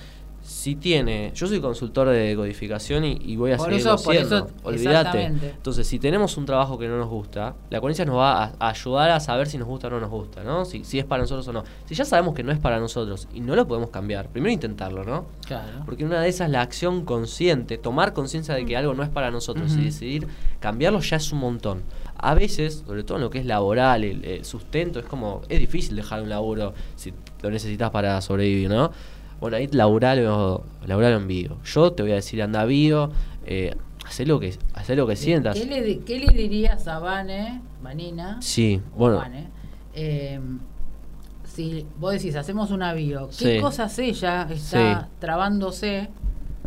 [0.45, 5.25] si tiene, yo soy consultor de codificación y, voy a seguir siendo, olvídate.
[5.25, 9.11] Entonces, si tenemos un trabajo que no nos gusta, la coherencia nos va a, ayudar
[9.11, 10.67] a saber si nos gusta o no nos gusta, ¿no?
[10.67, 11.65] Si, si es para nosotros o no.
[11.87, 15.03] Si ya sabemos que no es para nosotros y no lo podemos cambiar, primero intentarlo,
[15.03, 15.25] ¿no?
[15.47, 15.83] Claro.
[15.87, 19.31] Porque una de esas la acción consciente, tomar conciencia de que algo no es para
[19.31, 20.29] nosotros y decidir
[20.61, 21.83] cambiarlo ya es un montón.
[22.19, 25.97] A veces, sobre todo en lo que es laboral, el sustento, es como, es difícil
[25.97, 28.93] dejar un laburo si lo necesitas para sobrevivir, ¿no?
[29.45, 31.59] Bueno, ahí laburalo, laburalo en vivo.
[31.67, 33.11] Yo te voy a decir, anda vivo,
[33.45, 33.77] eh,
[34.07, 34.57] haz lo que,
[34.97, 35.55] lo que sientas.
[35.55, 38.41] ¿Qué le, qué le dirías a Vane, Vanina?
[38.41, 39.23] Sí, bueno.
[39.93, 40.41] Eh,
[41.45, 46.09] si vos decís, hacemos una bio, ¿qué cosas ella está trabándose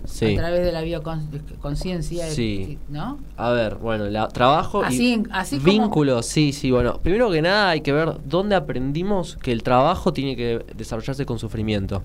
[0.08, 2.78] a través de la bioconciencia, sí.
[2.90, 3.20] ¿no?
[3.36, 5.24] A ver, bueno, la, trabajo y
[5.64, 10.14] vínculos, sí, sí, bueno, primero que nada hay que ver dónde aprendimos que el trabajo
[10.14, 12.02] tiene que desarrollarse con sufrimiento.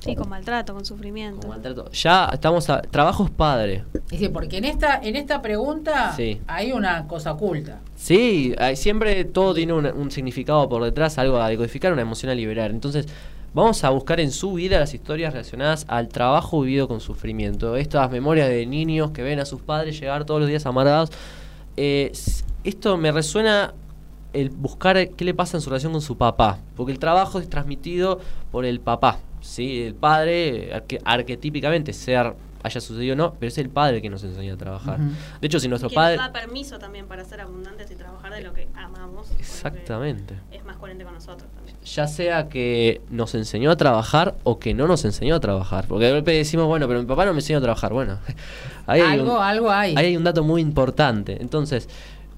[0.00, 1.40] Sí, con maltrato, con sufrimiento.
[1.40, 1.90] Con maltrato.
[1.92, 3.84] Ya estamos a trabajo es padre.
[4.10, 6.14] Sí, porque en esta en esta pregunta
[6.46, 7.80] hay una cosa oculta.
[7.96, 12.30] Sí, hay, siempre todo tiene un, un significado por detrás, algo a decodificar, una emoción
[12.30, 12.70] a liberar.
[12.70, 13.06] Entonces,
[13.54, 17.76] Vamos a buscar en su vida las historias relacionadas al trabajo vivido con sufrimiento.
[17.76, 21.12] Estas memorias de niños que ven a sus padres llegar todos los días amargados.
[21.76, 22.10] Eh,
[22.64, 23.72] esto me resuena
[24.32, 26.58] el buscar qué le pasa en su relación con su papá.
[26.74, 28.18] Porque el trabajo es transmitido
[28.50, 29.20] por el papá.
[29.40, 29.84] ¿sí?
[29.84, 30.72] El padre,
[31.04, 34.98] arquetípicamente, ser haya sucedido o no, pero es el padre que nos enseña a trabajar.
[34.98, 36.16] De hecho, si nuestro padre...
[36.16, 39.30] Nos da permiso también para ser abundantes y trabajar de lo que amamos.
[39.38, 40.34] Exactamente.
[40.50, 41.76] Es más coherente con nosotros también.
[41.84, 45.86] Ya sea que nos enseñó a trabajar o que no nos enseñó a trabajar.
[45.86, 47.92] Porque de golpe decimos, bueno, pero mi papá no me enseñó a trabajar.
[47.92, 48.18] Bueno,
[48.86, 49.94] ahí algo, hay algo hay.
[49.98, 51.36] Ahí hay un dato muy importante.
[51.42, 51.86] Entonces,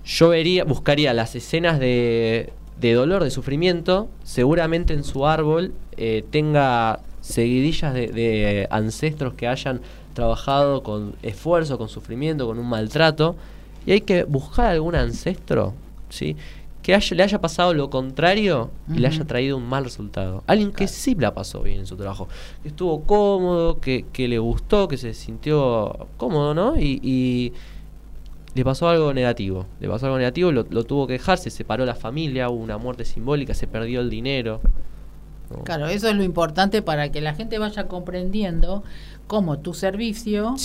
[0.05, 6.25] yo vería, buscaría las escenas de, de dolor, de sufrimiento, seguramente en su árbol eh,
[6.31, 9.81] tenga seguidillas de, de, ancestros que hayan
[10.17, 13.37] trabajado con esfuerzo, con sufrimiento, con un maltrato,
[13.87, 15.75] y hay que buscar algún ancestro,
[16.09, 16.37] ¿sí?
[16.87, 20.45] que le haya pasado lo contrario y le haya traído un mal resultado.
[20.47, 22.29] Alguien que sí la pasó bien en su trabajo,
[22.63, 26.77] que estuvo cómodo, que, le gustó, que se sintió cómodo, ¿no?
[26.79, 27.53] Y,
[28.55, 29.67] le pasó algo negativo.
[29.81, 33.05] Le pasó algo negativo, lo, tuvo que dejar, se separó la familia, hubo una muerte
[33.05, 34.61] simbólica, se perdió el dinero.
[35.65, 38.85] Claro, eso es lo importante para que la gente vaya comprendiendo
[39.27, 40.57] cómo tu servicio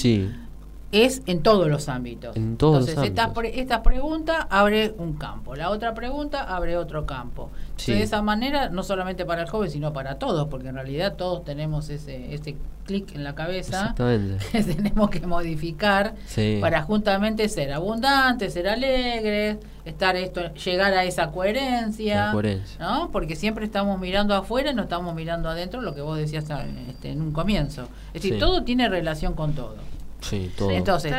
[0.92, 2.36] es en todos los ámbitos.
[2.36, 7.50] Entonces, esta, esta, pregunta abre un campo, la otra pregunta abre otro campo.
[7.86, 11.46] de esa manera, no solamente para el joven, sino para todos, porque en realidad todos
[11.46, 13.96] tenemos ese, ese clic en la cabeza
[14.52, 16.16] que tenemos que modificar
[16.60, 22.34] para justamente ser abundantes, ser alegres, estar esto, llegar a esa coherencia,
[22.80, 23.10] ¿no?
[23.12, 26.46] Porque siempre estamos mirando afuera y no estamos mirando adentro, lo que vos decías
[26.90, 27.88] este, en un comienzo.
[28.14, 29.76] Es decir, todo tiene relación con todo.
[30.22, 30.72] Sí, todo.
[30.72, 31.14] Entonces,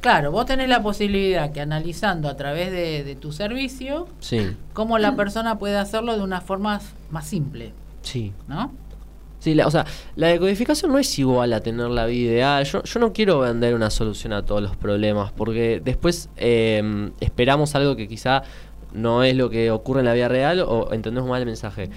[0.00, 0.30] claro.
[0.30, 4.56] vos tenés la posibilidad que analizando a través de, tu servicio, sí.
[4.72, 6.80] cómo la persona puede hacerlo de una forma
[7.10, 7.72] más simple.
[8.02, 8.32] Sí.
[8.46, 8.72] ¿No?
[9.44, 9.84] Sí, o sea,
[10.16, 12.64] la decodificación no es igual a tener la vida ideal.
[12.64, 17.74] Yo, yo no quiero vender una solución a todos los problemas, porque después em, esperamos
[17.74, 18.42] algo que quizá
[18.94, 21.90] no es lo que ocurre en la vida real o entendemos mal el mensaje.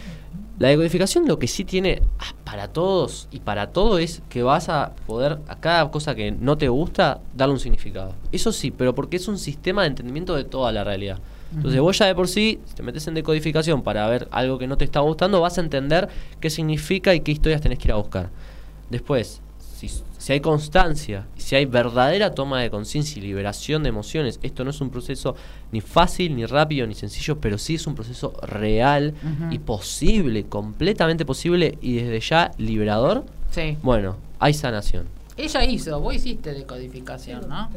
[0.60, 4.70] La decodificación lo que sí tiene ah, para todos y para todo es que vas
[4.70, 8.14] a poder a cada cosa que no te gusta darle un significado.
[8.32, 11.20] Eso sí, pero porque es un sistema de entendimiento de toda la realidad.
[11.56, 14.68] Entonces vos ya de por sí, si te metes en decodificación para ver algo que
[14.68, 16.10] no te está gustando, vas a entender
[16.42, 18.30] qué significa y qué historias tenés que ir a buscar.
[18.90, 19.42] Después,
[19.78, 24.72] si, hay constancia, si hay verdadera toma de conciencia y liberación de emociones, esto no
[24.72, 25.36] es un proceso
[25.72, 29.14] ni fácil, ni rápido, ni sencillo, pero sí es un proceso real
[29.52, 33.26] y posible, completamente posible y desde ya liberador.
[33.52, 33.78] Sí.
[33.84, 35.06] Bueno, hay sanación.
[35.38, 37.70] Ella hizo, vos hiciste decodificación, ¿no?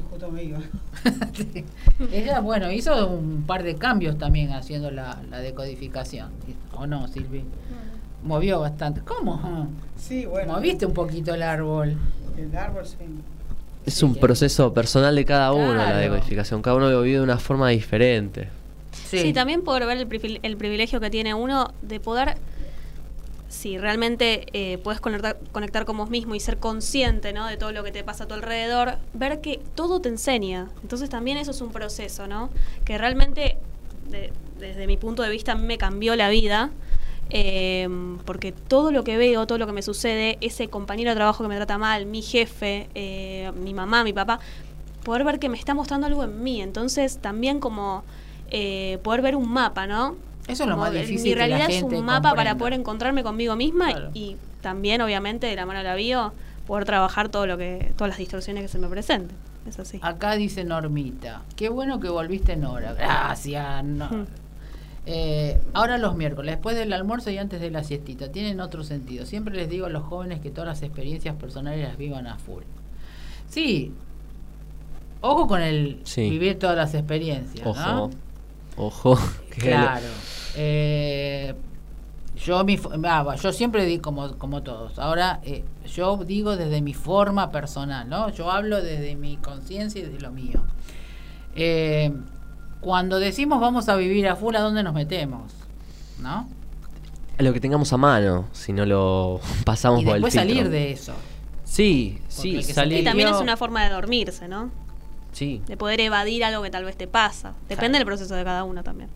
[2.11, 6.31] Ella, bueno, hizo un par de cambios también haciendo la, la decodificación.
[6.73, 7.45] ¿O no, Silvi?
[8.23, 9.01] Movió bastante.
[9.03, 9.69] ¿Cómo?
[9.99, 10.55] Sí, bueno.
[10.55, 11.97] Moviste un poquito el árbol.
[12.37, 12.97] El árbol, sí.
[13.87, 16.63] Es un proceso personal de cada uno la decodificación.
[16.63, 18.49] Cada uno lo vive de una forma diferente.
[18.93, 22.37] Sí, también poder ver el, el, privilegio que tiene uno de poder,
[23.49, 27.47] si realmente eh, puedes conectar, conectar con vos mismo y ser consciente ¿no?
[27.47, 30.69] de todo lo que te pasa a tu alrededor, ver que todo te enseña.
[30.83, 32.51] Entonces también eso es un proceso, ¿no?
[32.85, 33.57] Que realmente,
[34.59, 36.71] desde mi punto de vista, me cambió la vida
[37.31, 37.89] eh,
[38.25, 41.49] porque todo lo que veo, todo lo que me sucede, ese compañero de trabajo que
[41.49, 44.41] me trata mal, mi jefe, eh, mi mamá, mi papá,
[45.05, 46.61] poder ver que me está mostrando algo en mí.
[46.61, 48.05] Entonces, también como
[48.51, 50.17] eh, poder ver un mapa, ¿no?
[50.49, 51.23] Eso es lo más difícil.
[51.23, 55.67] Mi realidad es un mapa para poder encontrarme conmigo misma y también, obviamente, de la
[55.67, 56.33] mano de la bio,
[56.67, 59.37] poder trabajar todo lo que, todas las distorsiones que se me presenten.
[59.67, 60.01] Es así.
[60.03, 62.93] Acá dice Normita, qué bueno que volviste en hora.
[62.99, 63.85] Gracias.
[65.07, 69.27] Eh, ahora los miércoles, después del almuerzo y antes de la siestita, tienen otro sentido.
[69.27, 72.63] Siempre les digo a los jóvenes que todas las experiencias personales las vivan a full.
[73.49, 73.93] Sí,
[75.21, 77.67] ojo con el vivir todas las experiencias.
[77.67, 78.11] Ojo,
[78.77, 79.19] ojo.
[79.51, 80.07] Claro.
[80.57, 81.55] Eh,
[82.37, 84.99] yo, mi, ah, yo siempre digo como, como todos.
[84.99, 88.31] Ahora, eh, yo digo desde mi forma personal, ¿no?
[88.31, 90.63] Yo hablo desde mi conciencia y de lo mío.
[91.55, 92.13] Eh,
[92.81, 95.53] cuando decimos vamos a vivir a full, ¿a dónde nos metemos?
[96.19, 96.49] ¿No?
[97.39, 100.69] A lo que tengamos a mano, si no lo pasamos y por el después salir
[100.69, 101.15] de eso.
[101.65, 103.01] Sí, sí, salir.
[103.01, 104.71] Y también es una forma de dormirse, ¿no?
[105.33, 105.63] Sí.
[105.67, 107.55] De poder evadir algo que tal vez te pasa.
[107.69, 109.09] Depende del proceso de cada uno también.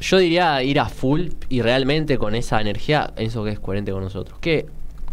[0.00, 4.02] yo diría ir a full y realmente con esa energía, eso que es coherente con
[4.02, 4.38] nosotros.
[4.38, 4.66] Que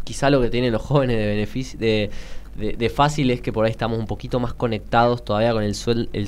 [0.06, 2.10] quizá lo que tienen los jóvenes de beneficio, de,
[2.56, 5.76] de, fácil es que por ahí estamos un poquito más conectados todavía con el,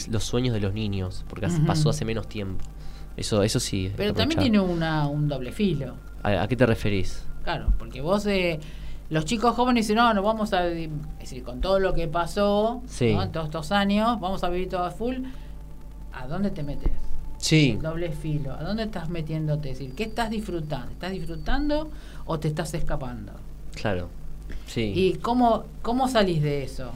[0.09, 2.63] los sueños de los niños, porque pasó hace menos tiempo.
[3.17, 3.91] Eso, eso sí.
[3.95, 5.95] Pero también tiene una, un doble filo.
[6.23, 7.25] ¿A, qué te referís?
[7.43, 8.59] Claro, porque vos, eh,
[9.09, 12.81] los chicos jóvenes dicen, no, no vamos a, es decir, con todo lo que pasó
[12.99, 15.17] en todos estos años, vamos a vivir todo a full.
[16.13, 16.91] ¿A dónde te metes?
[17.37, 17.77] Sí.
[17.81, 18.53] Doble filo.
[18.53, 19.71] ¿A dónde estás metiéndote?
[19.71, 20.91] Es decir, ¿qué estás disfrutando?
[20.91, 21.91] ¿Estás disfrutando
[22.25, 23.33] o te estás escapando?
[23.75, 24.09] Claro.
[24.67, 24.93] Sí.
[24.95, 26.91] ¿Y cómo, cómo salís de eso?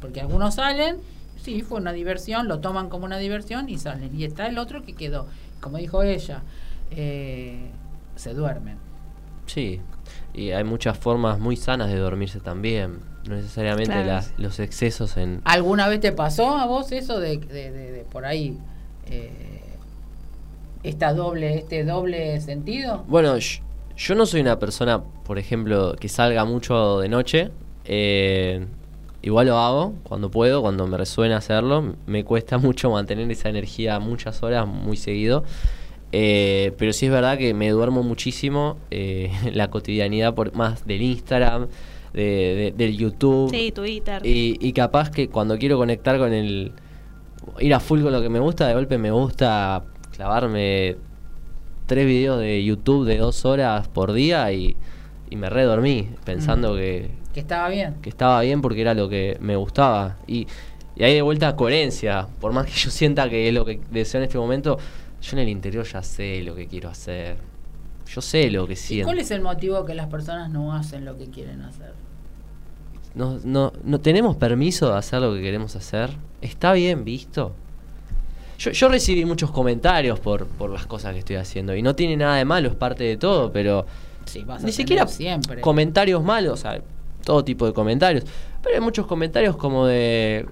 [0.00, 0.96] Porque algunos salen,
[1.42, 4.18] sí, fue una diversión, lo toman como una diversión y salen.
[4.18, 5.26] Y está el otro que quedó,
[5.60, 6.42] como dijo ella,
[6.90, 7.70] eh,
[8.16, 8.78] se duermen.
[9.46, 9.80] Sí,
[10.32, 13.00] y hay muchas formas muy sanas de dormirse también.
[13.28, 13.94] No necesariamente
[14.38, 15.42] los excesos en...
[15.44, 18.56] ¿Alguna vez te pasó a vos eso de, de, por ahí...
[19.06, 19.60] Eh,
[20.82, 23.04] esta doble, este doble sentido?
[23.06, 23.34] Bueno,
[24.00, 27.50] yo no soy una persona, por ejemplo, que salga mucho de noche.
[27.84, 28.64] Eh,
[29.20, 31.96] igual lo hago cuando puedo, cuando me resuena hacerlo.
[32.06, 35.44] Me cuesta mucho mantener esa energía muchas horas, muy seguido.
[36.12, 41.02] Eh, pero sí es verdad que me duermo muchísimo eh, la cotidianidad por más del
[41.02, 41.68] Instagram,
[42.14, 43.50] de, del YouTube.
[43.50, 44.24] Sí, Twitter.
[44.24, 46.72] Y, y capaz que cuando quiero conectar con el...
[47.58, 50.96] Ir a full con lo que me gusta, de golpe me gusta clavarme
[51.90, 54.76] tres videos de YouTube de dos horas por día y,
[55.32, 57.96] me redormí pensando que, que estaba bien.
[58.00, 60.16] Que estaba bien porque era lo que me gustaba.
[60.28, 60.46] Y,
[60.94, 62.28] y ahí de vuelta coherencia.
[62.40, 64.78] Por más que yo sienta que es lo que deseo en este momento,
[65.20, 67.38] yo en el interior ya sé lo que quiero hacer.
[68.06, 69.02] Yo sé lo que siento.
[69.02, 71.92] ¿Y cuál es el motivo que las personas no hacen lo que quieren hacer?
[73.16, 76.10] No, no, no tenemos permiso de hacer lo que queremos hacer.
[76.40, 77.52] Está bien visto.
[78.60, 82.36] Yo, recibí muchos comentarios por, por las cosas que estoy haciendo y no tiene nada
[82.36, 83.86] de malo, es parte de todo, pero
[84.62, 85.62] ni siquiera siempre.
[85.62, 86.82] comentarios malos, o sea,
[87.24, 88.24] todo tipo de comentarios,
[88.62, 90.46] pero hay muchos comentarios como de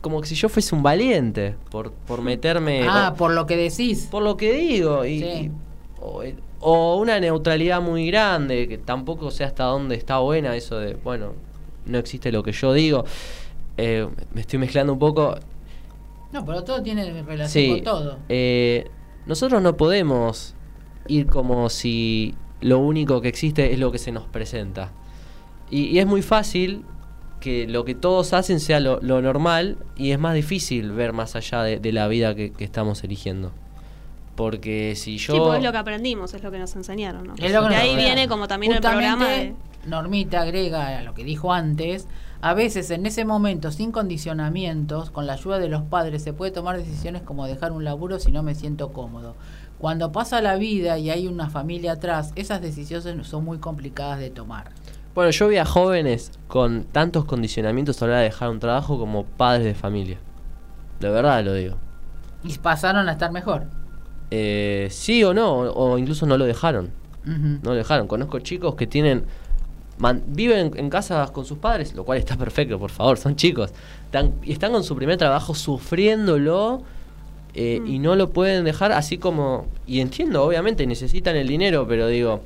[0.00, 4.06] como que si yo fuese un valiente por, por meterme Ah, por lo que decís.
[4.08, 5.50] Por lo que digo y,
[6.60, 11.32] o, una neutralidad muy grande, que tampoco sé hasta dónde está buena eso de, bueno,
[11.86, 13.04] no existe lo que yo digo.
[13.76, 15.36] Eh, me estoy mezclando un poco
[16.32, 18.18] no, pero todo tiene relación con todo.
[18.28, 18.90] Eh,
[19.26, 20.54] nosotros no podemos
[21.06, 24.92] ir como si lo único que existe es lo que se nos presenta.
[25.70, 26.84] Y, es muy fácil
[27.40, 31.62] que lo que todos hacen sea lo, normal y es más difícil ver más allá
[31.62, 33.52] de, la vida que, estamos eligiendo.
[34.34, 35.34] Porque si yo...
[35.34, 37.34] Sí, pues es lo que aprendimos, es lo que nos enseñaron, ¿no?
[37.38, 39.28] Es lo que ahí viene como también el programa
[39.86, 42.06] Normita agrega a lo que dijo antes,
[42.40, 46.52] a veces en ese momento, sin condicionamientos, con la ayuda de los padres, se puede
[46.52, 49.34] tomar decisiones como dejar un laburo si no me siento cómodo.
[49.78, 54.30] Cuando pasa la vida y hay una familia atrás, esas decisiones son muy complicadas de
[54.30, 54.70] tomar.
[55.16, 58.98] Bueno, yo vi a jóvenes con tantos condicionamientos a la hora de dejar un trabajo
[58.98, 60.18] como padres de familia.
[61.00, 61.76] De verdad lo digo.
[62.44, 63.64] ¿Y pasaron a estar mejor?
[64.30, 66.92] Eh, sí o no, o incluso no lo dejaron.
[67.24, 68.06] No lo dejaron.
[68.06, 69.26] Conozco chicos que tienen
[70.26, 73.72] viven en casa con sus padres, lo cual está perfecto, por favor, son chicos.
[74.04, 76.82] Están, y están con su primer trabajo sufriéndolo
[77.54, 78.02] eh, y mm.
[78.02, 79.66] no lo pueden dejar así como...
[79.86, 82.42] Y entiendo, obviamente, necesitan el dinero, pero digo...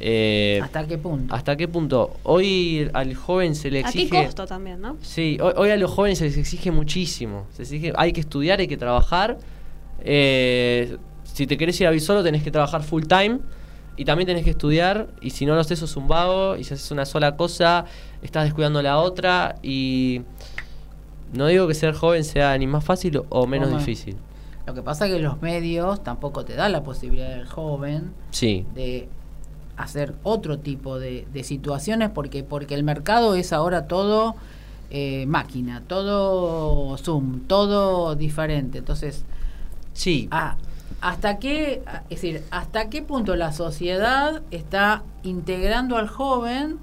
[0.00, 1.34] Eh, ¿Hasta qué punto?
[1.34, 2.12] ¿Hasta qué punto?
[2.22, 4.16] Hoy al joven se le exige...
[4.16, 4.96] A qué costo también, ¿no?
[5.02, 7.46] Sí, hoy, a los jóvenes se les exige muchísimo.
[7.52, 9.38] Se exige, hay que estudiar, hay que trabajar.
[10.00, 13.40] Eh, si te querés ir a vivir solo, tenés que trabajar full time
[13.98, 16.72] y también tenés que estudiar, y si no lo haces, sos un vago, y si
[16.72, 17.84] haces una sola cosa,
[18.22, 20.22] estás descuidando la otra, y
[21.32, 24.16] no digo que ser joven sea ni más fácil o menos difícil.
[24.66, 28.64] Lo que pasa es que los medios tampoco te dan la posibilidad del joven sí.
[28.74, 29.08] de
[29.76, 34.36] hacer otro tipo de, situaciones porque, porque el mercado es ahora todo
[34.90, 38.78] eh, máquina, todo Zoom, todo diferente.
[38.78, 39.24] Entonces,
[39.92, 40.28] sí.
[40.30, 40.56] Ah,
[41.00, 46.78] ¿Hasta qué, es decir, hasta qué punto la sociedad está integrando al joven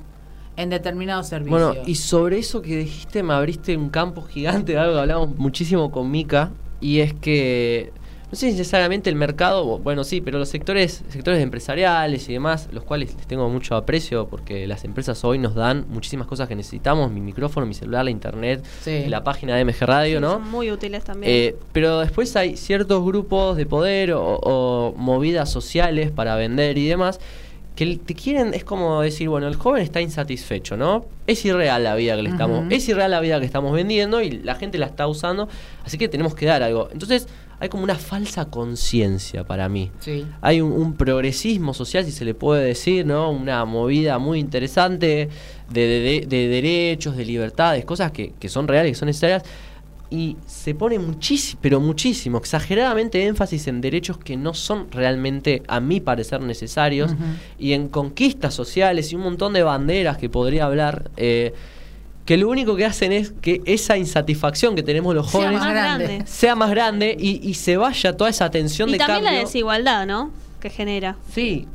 [0.56, 1.76] en determinados servicios?
[1.76, 5.36] Bueno, y sobre eso que dijiste me abriste un campo gigante de algo que hablamos
[5.38, 7.92] muchísimo con Mika y es que
[8.32, 12.68] no sé si necesariamente el mercado, bueno, sí, pero los sectores, sectores empresariales y demás,
[12.72, 16.56] los cuales les tengo mucho aprecio porque las empresas hoy nos dan muchísimas cosas que
[16.56, 18.66] necesitamos, mi micrófono, mi celular, la internet,
[19.08, 20.34] la página de MG Radio, ¿no?
[20.34, 21.32] Son muy útiles también.
[21.32, 27.20] Eh, pero después hay ciertos grupos de poder o, movidas sociales para vender y demás
[27.76, 31.06] que te quieren, es como decir, bueno, el joven está insatisfecho, ¿no?
[31.28, 34.32] Es irreal la vida que le estamos, es irreal la vida que estamos vendiendo y
[34.32, 35.50] la gente la está usando,
[35.84, 36.88] así que tenemos que dar algo.
[36.94, 37.28] Entonces,
[37.66, 39.92] hay como una falsa conciencia para mí.
[40.42, 43.32] Hay un, progresismo social, si se le puede decir, ¿no?
[43.32, 45.30] Una movida muy interesante
[45.70, 49.44] de, derechos, de libertades, cosas que, son reales, que son necesarias.
[50.12, 55.80] Y se pone muchísimo, pero muchísimo, exageradamente énfasis en derechos que no son realmente, a
[55.80, 57.16] mi parecer, necesarios.
[57.58, 61.10] Y en conquistas sociales y un montón de banderas que podría hablar.
[61.18, 61.54] Eh,
[62.26, 65.74] que lo único que hacen es que esa insatisfacción que tenemos los jóvenes sea más
[65.74, 69.16] grande, sea más grande y, se vaya toda esa tensión de cambio.
[69.16, 70.32] Y también la desigualdad, ¿no?
[70.60, 71.16] Que genera.
[71.32, 71.68] Sí,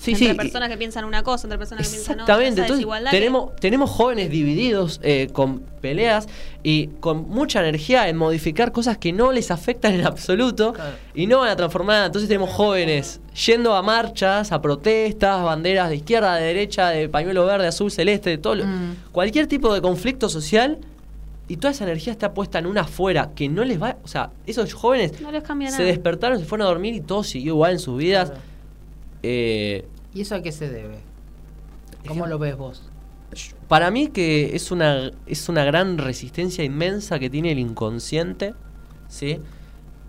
[0.00, 2.42] Sí, entre personas que piensan una cosa, entre personas que piensan otra.
[2.42, 6.26] Exactamente, entonces tenemos, tenemos jóvenes divididos eh, con peleas
[6.62, 10.74] y con mucha energía en modificar cosas que no les afectan en absoluto
[11.14, 12.06] y no van a transformar nada.
[12.06, 17.44] Entonces tenemos jóvenes yendo a marchas, a protestas, banderas de izquierda, de derecha, de pañuelo
[17.44, 18.64] verde, azul, celeste, de todo.
[18.64, 18.96] Mm.
[19.12, 20.78] Cualquier tipo de conflicto social
[21.46, 23.96] y toda esa energía está puesta en una afuera que no les va.
[24.04, 25.12] O sea, esos jóvenes
[25.76, 28.32] se despertaron, se fueron a dormir y todo siguió igual en sus vidas.
[29.22, 30.98] Eh, ¿Y eso a qué se debe?
[32.06, 32.82] ¿Cómo lo ves vos?
[33.68, 38.54] Para mí que es una, es una gran resistencia inmensa que tiene el inconsciente,
[39.08, 39.38] ¿sí?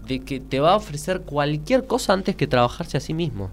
[0.07, 3.51] De que te va a ofrecer cualquier cosa antes que trabajarse a sí mismo.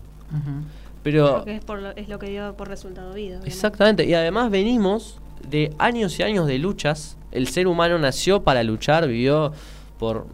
[1.02, 1.44] Pero...
[1.46, 3.40] es, lo, que dio por resultado vida.
[3.44, 4.04] Exactamente.
[4.06, 5.18] Y además venimos
[5.48, 7.16] de años y años de luchas.
[7.30, 9.52] El ser humano nació para luchar, vivió
[9.98, 10.26] por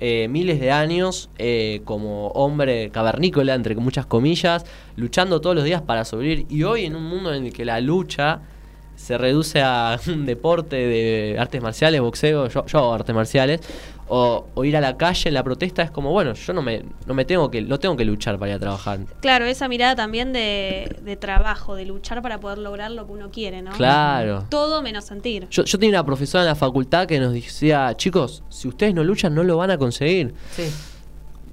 [0.00, 4.64] eh, miles de años eh, como hombre cavernícola, entre muchas comillas,
[4.96, 6.46] luchando todos los días para sobrevivir.
[6.48, 8.40] Y hoy en un mundo en el que la lucha
[8.96, 13.60] se reduce a un deporte de artes marciales, boxeo, yo, yo artes marciales,
[14.14, 17.14] o, ir a la calle en la protesta es como, bueno, yo no me, no
[17.14, 19.00] me tengo que, no tengo que luchar para ir a trabajar.
[19.20, 23.30] Claro, esa mirada también de, de trabajo, de luchar para poder lograr lo que uno
[23.30, 23.72] quiere, ¿no?
[23.72, 24.44] Claro.
[24.50, 25.48] Todo menos sentir.
[25.48, 29.02] Yo, yo tenía una profesora en la facultad que nos decía, chicos, si ustedes no
[29.02, 30.34] luchan, no lo van a conseguir.
[30.50, 30.64] Sí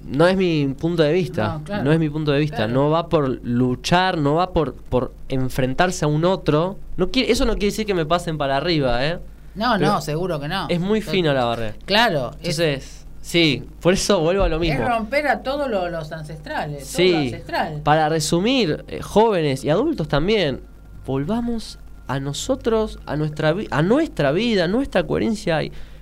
[0.02, 1.60] no es mi punto de vista.
[1.84, 2.66] No, es mi punto de vista.
[2.66, 6.78] No va por luchar, no va por, por enfrentarse a un otro.
[6.96, 9.18] No quiere, eso no quiere decir que me pasen para arriba, ¿eh?
[9.54, 10.66] No, no, seguro que no.
[10.68, 11.74] Es muy fino la barrera.
[11.84, 12.32] Claro.
[12.38, 14.82] Entonces, sí, por eso vuelvo a lo mismo.
[14.82, 16.86] Es romper a todos los ancestrales.
[16.86, 17.34] Sí.
[17.82, 20.60] Para resumir, eh, jóvenes y adultos también,
[21.04, 25.60] volvamos a nosotros, a nuestra, a nuestra vida, a nuestra coherencia.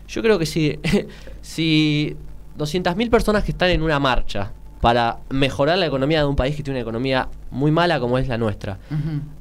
[0.08, 0.78] Yo creo que si,
[1.42, 2.16] si
[2.56, 6.62] 200.000 personas que están en una marcha para mejorar la economía de un país que
[6.62, 8.78] tiene una economía muy mala como es la nuestra.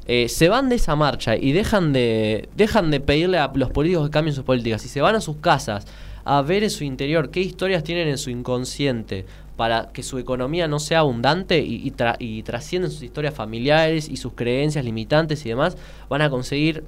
[0.06, 4.08] Eh, se van de esa marcha y dejan de, dejan de pedirle a los políticos
[4.08, 5.86] que cambien sus políticas y se van a sus casas
[6.26, 10.68] a ver en su interior qué historias tienen en su inconsciente para que su economía
[10.68, 15.78] no sea abundante y, y trascienden sus historias familiares y sus creencias limitantes y demás,
[16.10, 16.84] van a conseguir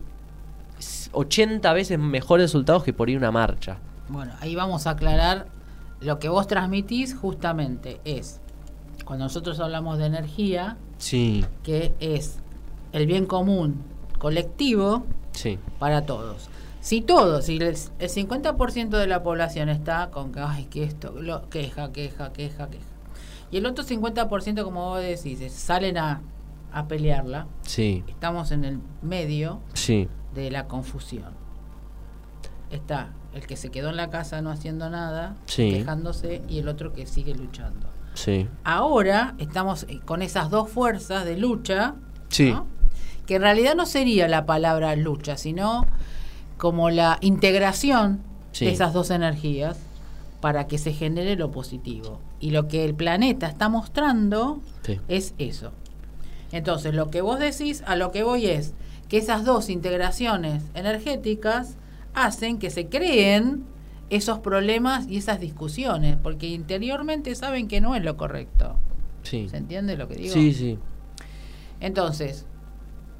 [1.11, 3.77] 80 veces mejores resultados que por ir a una marcha.
[4.07, 5.47] Bueno, ahí vamos a aclarar
[6.01, 8.39] lo que vos transmitís justamente es,
[9.05, 11.45] cuando nosotros hablamos de energía, sí.
[11.63, 12.39] que es
[12.91, 13.83] el bien común
[14.17, 15.57] colectivo sí.
[15.77, 16.49] para todos.
[16.81, 21.49] Si todos, si el, 50% de la población está con que, ay, que esto, lo,
[21.49, 22.87] queja, queja, queja, queja,
[23.51, 26.21] y el otro 50%, como vos decís, salen a,
[26.71, 28.03] a pelearla, sí.
[28.07, 30.07] estamos en el medio sí.
[30.33, 31.33] de la confusión.
[32.69, 36.93] Está el que se quedó en la casa no haciendo nada, quejándose, y el otro
[36.93, 37.87] que sigue luchando.
[38.13, 38.47] Sí.
[38.63, 41.95] Ahora estamos eh, con esas dos fuerzas de lucha,
[42.29, 42.53] sí.
[43.25, 45.85] que en realidad no sería la palabra lucha, sino
[46.57, 48.21] como la integración
[48.59, 49.77] de esas dos energías
[50.41, 52.19] para que se genere lo positivo.
[52.39, 54.61] Y lo que el planeta está mostrando
[55.07, 55.71] es eso.
[56.51, 58.73] Entonces, lo que vos decís, a lo que voy es
[59.07, 61.75] que esas dos integraciones energéticas
[62.25, 63.63] hacen que se creen
[64.09, 68.77] esos problemas y esas discusiones, porque interiormente saben que no es lo correcto.
[69.23, 69.47] Sí.
[69.49, 70.33] ¿Se entiende lo que digo?
[70.33, 70.79] Sí, sí.
[71.79, 72.45] Entonces,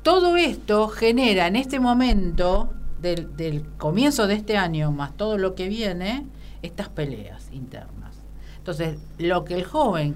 [0.02, 5.56] todo esto genera en este momento del, del, comienzo de este año, más todo lo
[5.56, 6.26] que viene,
[6.62, 8.16] estas peleas internas.
[8.58, 10.16] Entonces, lo que el joven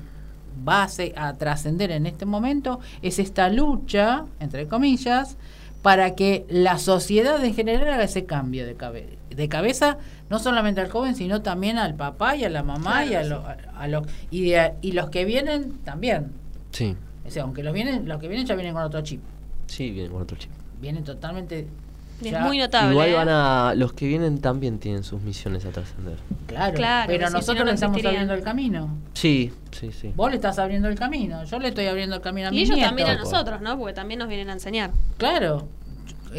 [0.68, 5.38] va a, trascender en este momento es esta lucha, entre comillas,
[5.84, 8.76] para que la sociedad en general haga ese cambio de,
[9.30, 9.98] de cabeza,
[10.30, 14.08] no solamente al joven, sino también al papá y a la mamá y a, los
[14.32, 16.32] y, y los que vienen también.
[16.72, 16.96] Sí.
[17.28, 19.22] O sea, aunque los vienen, los que vienen ya vienen con otro chip.
[19.68, 20.52] Sí, vienen con otro chip.
[20.80, 21.68] Vienen totalmente
[22.30, 22.92] es muy notable.
[22.92, 23.14] Igual ¿eh?
[23.14, 23.74] van a.
[23.76, 26.18] Los que vienen también tienen sus misiones a trascender.
[26.48, 28.90] Claro, pero nosotros le estamos abriendo el camino.
[29.14, 30.12] Sí, sí, sí.
[30.16, 31.44] Vos le estás abriendo el camino.
[31.46, 33.78] Yo le estoy abriendo el camino a mi Y ellos también a nosotros, ¿no?
[33.78, 34.92] Porque también nos vienen a enseñar.
[35.18, 35.68] Claro.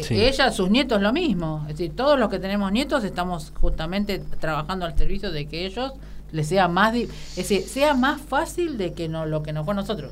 [0.09, 1.65] Ella, sus nietos, lo mismo.
[1.69, 5.93] Es decir, todos los que tenemos nietos estamos justamente trabajando al servicio de que ellos
[6.31, 6.95] les sea más.
[6.95, 10.11] Es decir, sea más fácil de que no, lo que nos fue a nosotros.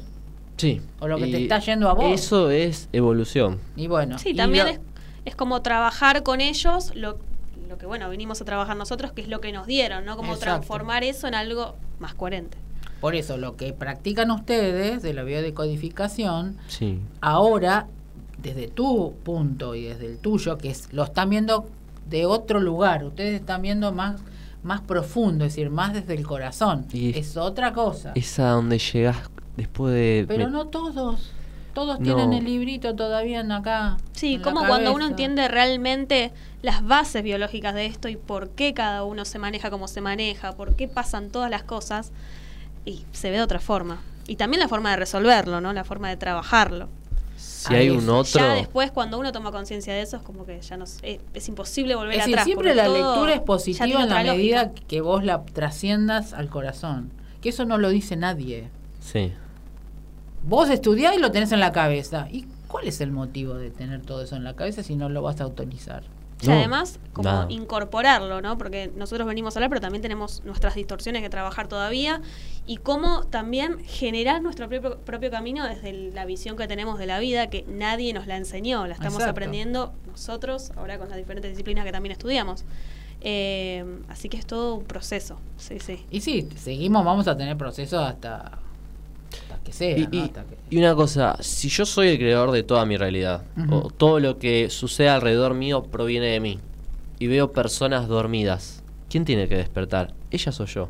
[0.58, 0.82] Sí.
[1.00, 2.14] O lo que te está yendo a vos.
[2.14, 3.60] Eso es evolución.
[3.76, 4.18] Y bueno.
[4.20, 4.80] Sí, también es
[5.26, 7.18] es como trabajar con ellos lo,
[7.68, 10.16] lo que, bueno, vinimos a trabajar nosotros, que es lo que nos dieron, ¿no?
[10.18, 12.58] Como transformar eso en algo más coherente.
[13.00, 17.00] Por eso, lo que practican ustedes de la biodecodificación, sí.
[17.20, 17.88] ahora,
[18.38, 21.68] desde tu punto y desde el tuyo, que es, lo están viendo
[22.10, 24.22] de otro lugar, ustedes están viendo más
[24.64, 26.88] más profundo, es decir, más desde el corazón.
[26.94, 28.14] es, otra cosa.
[28.16, 29.18] Es a donde llegas
[29.58, 30.26] después de...
[30.28, 31.32] Pero no todos.
[31.74, 33.98] Todos tienen el librito todavía en acá.
[34.14, 39.04] Sí, como cuando uno entiende realmente las bases biológicas de esto y por qué cada
[39.04, 42.12] uno se maneja como se maneja, por qué pasan todas las cosas,
[42.86, 44.02] y se ve de otra forma.
[44.28, 45.74] Y también la forma de resolverlo, ¿no?
[45.74, 46.90] La forma de trabajarlo.
[47.36, 48.40] Si hay un otro.
[48.40, 51.02] Ya después, cuando uno toma conciencia de eso, es como que ya no es,
[51.34, 52.46] es imposible volver es atrás.
[52.46, 57.12] Siempre la lectura es positiva en la medida que vos la trasciendas al corazón.
[57.42, 58.70] Que eso no lo dice nadie.
[59.02, 59.34] Sí.
[60.44, 62.28] Vos estudiás y lo tenés en la cabeza.
[62.32, 65.22] ¿Y cuál es el motivo de tener todo eso en la cabeza si no lo
[65.22, 66.04] vas a autorizar?
[66.42, 68.58] Y además, como incorporarlo, ¿no?
[68.58, 72.22] Porque nosotros venimos a hablar, pero también tenemos nuestras distorsiones que trabajar todavía.
[72.66, 77.20] Y cómo también generar nuestro propio, propio camino desde la visión que tenemos de la
[77.20, 81.86] vida, que nadie nos la enseñó, la estamos aprendiendo nosotros, ahora con las diferentes disciplinas
[81.86, 82.66] que también estudiamos.
[83.22, 86.06] Eh, así que es todo un proceso, sí, sí.
[86.12, 88.60] Y sí, seguimos, vamos a tener procesos hasta
[89.64, 89.98] que sea.
[89.98, 94.40] Y, una cosa, si yo soy el creador de toda mi realidad, o todo lo
[94.40, 96.60] que sucede alrededor mío proviene de mí,
[97.20, 100.14] y veo personas dormidas, ¿quién tiene que despertar?
[100.32, 100.90] ¿Ellas o yo?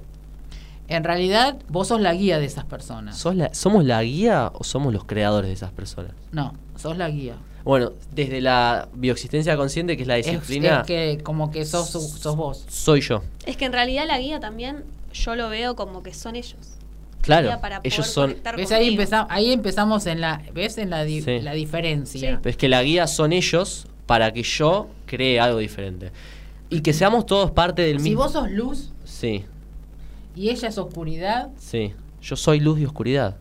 [0.88, 3.18] En realidad, vos sos la guía de esas personas.
[3.52, 6.12] ¿Somos la guía o somos los creadores de esas personas?
[6.32, 7.36] No, sos la guía.
[7.64, 10.82] Bueno, desde la bioexistencia consciente, que es la disciplina.
[10.82, 12.66] Es, que como que sos, sos vos.
[12.68, 13.24] Soy yo.
[13.46, 16.58] Es que en realidad la guía también yo lo veo como que son ellos.
[17.24, 18.36] Claro, ellos son.
[18.58, 18.72] ¿Ves?
[18.74, 20.78] Ahí, empezamos, ahí empezamos en la, ¿ves?
[20.78, 22.42] En la, la diferencia.
[22.44, 26.12] Es que la guía son ellos para que yo cree algo diferente.
[26.70, 28.10] Y que seamos todos parte del mismo.
[28.10, 28.92] Si vos sos luz.
[29.06, 29.46] Sí.
[30.36, 31.50] Y ella es oscuridad.
[31.58, 31.94] Sí.
[32.22, 33.38] Yo soy luz y oscuridad.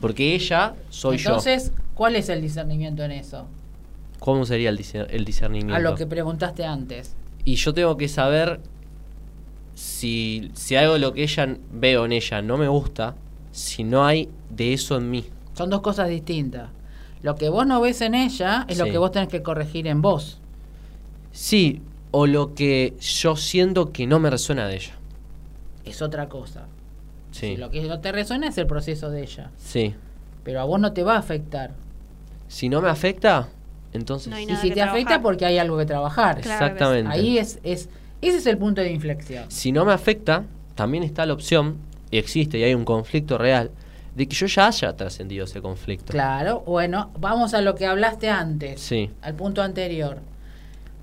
[0.00, 1.30] Porque ella soy yo.
[1.30, 3.46] Entonces, ¿cuál es el discernimiento en eso?
[4.20, 4.78] ¿Cómo sería el,
[5.10, 5.74] el discernimiento?
[5.74, 7.14] A lo que preguntaste antes.
[7.44, 8.60] Y yo tengo que saber
[9.74, 13.14] si, si algo lo que ella veo en ella no me gusta,
[13.52, 15.24] si no hay de eso en mí.
[15.54, 16.70] Son dos cosas distintas.
[17.22, 20.02] Lo que vos no ves en ella es lo que vos tenés que corregir en
[20.02, 20.40] vos.
[21.32, 24.94] Sí, o lo que yo siento que no me resuena de ella.
[25.84, 26.66] Es otra cosa.
[27.32, 27.56] Sí.
[27.56, 29.50] lo que no te resuena es el proceso de ella.
[29.56, 29.94] Sí.
[30.44, 31.72] Pero a vos no te va a afectar.
[32.46, 33.48] Si no me afecta,
[33.92, 34.32] entonces...
[34.38, 36.38] y si te afecta porque hay algo que trabajar.
[36.38, 37.10] Exactamente.
[37.10, 37.88] Ahí es, es
[38.28, 39.44] ese es el punto de inflexión.
[39.48, 40.44] Si no me afecta,
[40.74, 41.76] también está la opción,
[42.10, 43.70] y existe, y hay un conflicto real,
[44.14, 46.12] de que yo ya haya trascendido ese conflicto.
[46.12, 49.10] Claro, bueno, vamos a lo que hablaste antes, sí.
[49.22, 50.18] al punto anterior.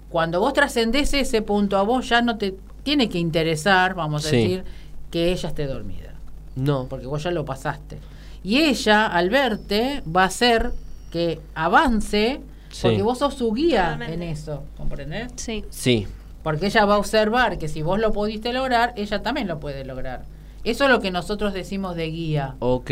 [0.10, 4.32] Cuando vos trascendés ese punto, a vos ya no te tiene que interesar, vamos a
[4.32, 4.64] decir,
[5.10, 6.14] que ella esté dormida.
[6.56, 6.88] No.
[6.90, 7.98] Porque vos ya lo pasaste.
[8.44, 10.72] Y ella, al verte, va a hacer
[11.12, 12.42] que avance,
[12.82, 15.32] porque vos sos su guía en eso, ¿comprendés?
[15.36, 15.64] Sí.
[15.70, 16.08] Sí.
[16.44, 19.86] Porque ella va a observar que si vos lo pudiste lograr, ella también lo puede
[19.86, 20.24] lograr.
[20.64, 22.56] Eso es lo que nosotros decimos de guía.
[22.60, 22.92] Ok.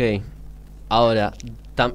[0.88, 1.32] Ahora,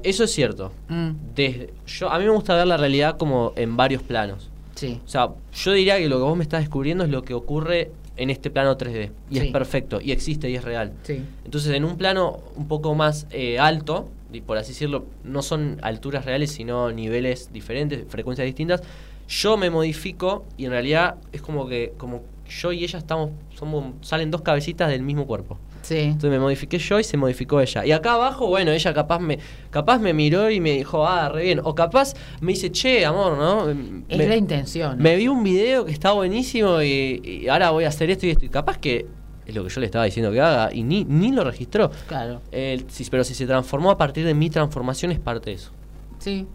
[0.02, 0.72] eso es cierto.
[0.88, 1.10] Mm.
[1.34, 4.50] Desde, yo, a mí me gusta ver la realidad como en varios planos.
[4.74, 5.00] Sí.
[5.04, 7.90] O sea, yo diría que lo que vos me estás descubriendo es lo que ocurre
[8.16, 9.10] en este plano 3D.
[9.30, 10.92] Y es perfecto, y existe, y es real.
[11.02, 11.22] Sí.
[11.44, 15.78] Entonces, en un plano un poco más eh, alto, y por así decirlo, no son
[15.82, 18.82] alturas reales, sino niveles diferentes, frecuencias distintas,
[19.28, 23.94] yo me modifico y en realidad es como que como yo y ella estamos somos
[24.02, 25.58] salen dos cabecitas del mismo cuerpo.
[25.82, 25.98] Sí.
[25.98, 27.86] Entonces me modifiqué yo y se modificó ella.
[27.86, 29.38] Y acá abajo, bueno, ella capaz me
[29.70, 31.60] capaz me miró y me dijo, ah, re bien.
[31.62, 33.68] O capaz me dice, che, amor, ¿no?
[34.08, 34.98] Es la intención.
[34.98, 38.44] Me vi un video que está buenísimo y, ahora voy a hacer esto y esto.
[38.44, 39.06] Y capaz que
[39.46, 41.92] es lo que yo le estaba diciendo que haga y ni, ni lo registró.
[42.08, 42.40] Claro.
[42.50, 45.70] pero si se transformó a partir de mi transformación es parte de eso.
[46.18, 46.46] Sí.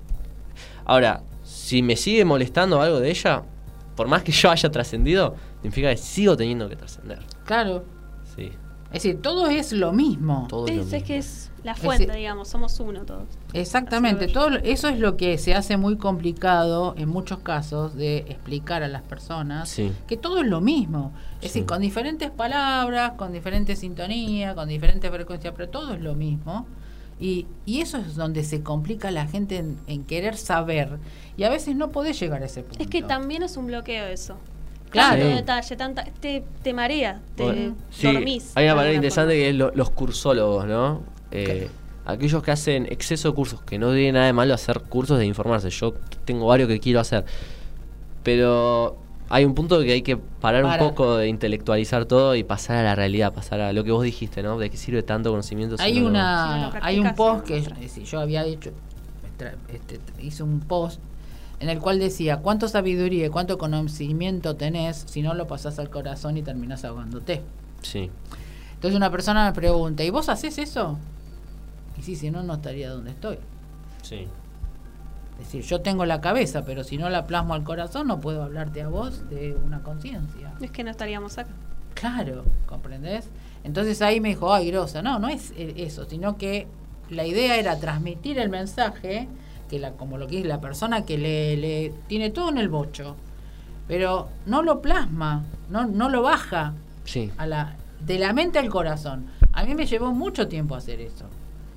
[0.84, 1.24] Ahora,
[1.72, 3.44] si me sigue molestando algo de ella,
[3.96, 7.20] por más que yo haya trascendido, significa que sigo teniendo que trascender.
[7.46, 7.86] Claro.
[8.36, 8.52] Sí.
[8.88, 10.48] Es decir, todo es lo mismo.
[10.50, 13.24] Todo es, que es la fuente, digamos, somos uno todos.
[13.54, 18.84] Exactamente, todo eso es lo que se hace muy complicado en muchos casos de explicar
[18.84, 19.74] a las personas
[20.08, 21.14] que todo es lo mismo.
[21.36, 26.16] Es decir, con diferentes palabras, con diferente sintonía, con diferente frecuencia, pero todo es lo
[26.16, 26.68] mismo.
[27.22, 30.98] Y, y, eso es donde se complica la gente en, querer saber.
[31.38, 32.82] Y a veces no podés llegar a ese punto.
[32.82, 34.38] Es que también es un bloqueo eso.
[34.92, 35.26] Claro.
[35.26, 37.72] detalle, tanta, te, te marea, te
[38.04, 38.52] dormís.
[38.56, 41.02] Hay una manera interesante que es los cursólogos, ¿no?
[41.32, 41.70] Eh,
[42.06, 45.26] aquellos que hacen exceso de cursos, que no tiene nada de malo hacer cursos de
[45.26, 45.70] informarse.
[45.70, 45.94] Yo
[46.26, 47.24] tengo varios que quiero hacer.
[48.24, 48.98] Pero
[49.30, 52.84] hay un punto que hay que parar un poco de intelectualizar todo y pasar a
[52.84, 54.58] la realidad, pasar a lo que vos dijiste, ¿no?
[54.58, 55.78] De qué sirve tanto conocimiento.
[55.80, 57.64] Hay una, hay un post que
[58.04, 58.72] yo había hecho,
[59.70, 61.00] este, hice un post
[61.62, 65.92] en el cual decía cuánto sabiduría y cuánto conocimiento tenés si no lo pasás al
[65.92, 67.44] corazón y terminás ahogándote.
[67.84, 68.10] Sí.
[68.74, 70.98] Entonces una persona me pregunta, ¿y vos haces eso?
[72.00, 73.38] Y sí, si no, no estaría donde estoy.
[74.02, 74.28] Sí.
[75.40, 78.42] Es decir, yo tengo la cabeza, pero si no la plasmo al corazón, no puedo
[78.42, 80.54] hablarte a vos de una conciencia.
[80.62, 81.52] Es que no estaríamos acá.
[81.94, 83.30] Claro, ¿comprendés?
[83.64, 85.04] Entonces ahí me dijo, ay, grosa.
[85.04, 86.68] No, no es eso, sino que
[87.10, 89.28] la idea era transmitir el mensaje
[89.72, 92.68] que la, como lo que es la persona que le, le tiene todo en el
[92.68, 93.16] bocho,
[93.88, 96.74] pero no lo plasma, no, no lo baja
[97.06, 97.32] sí.
[97.38, 99.28] a la, de la mente al corazón.
[99.54, 101.26] A mí me llevó mucho tiempo hacer eso,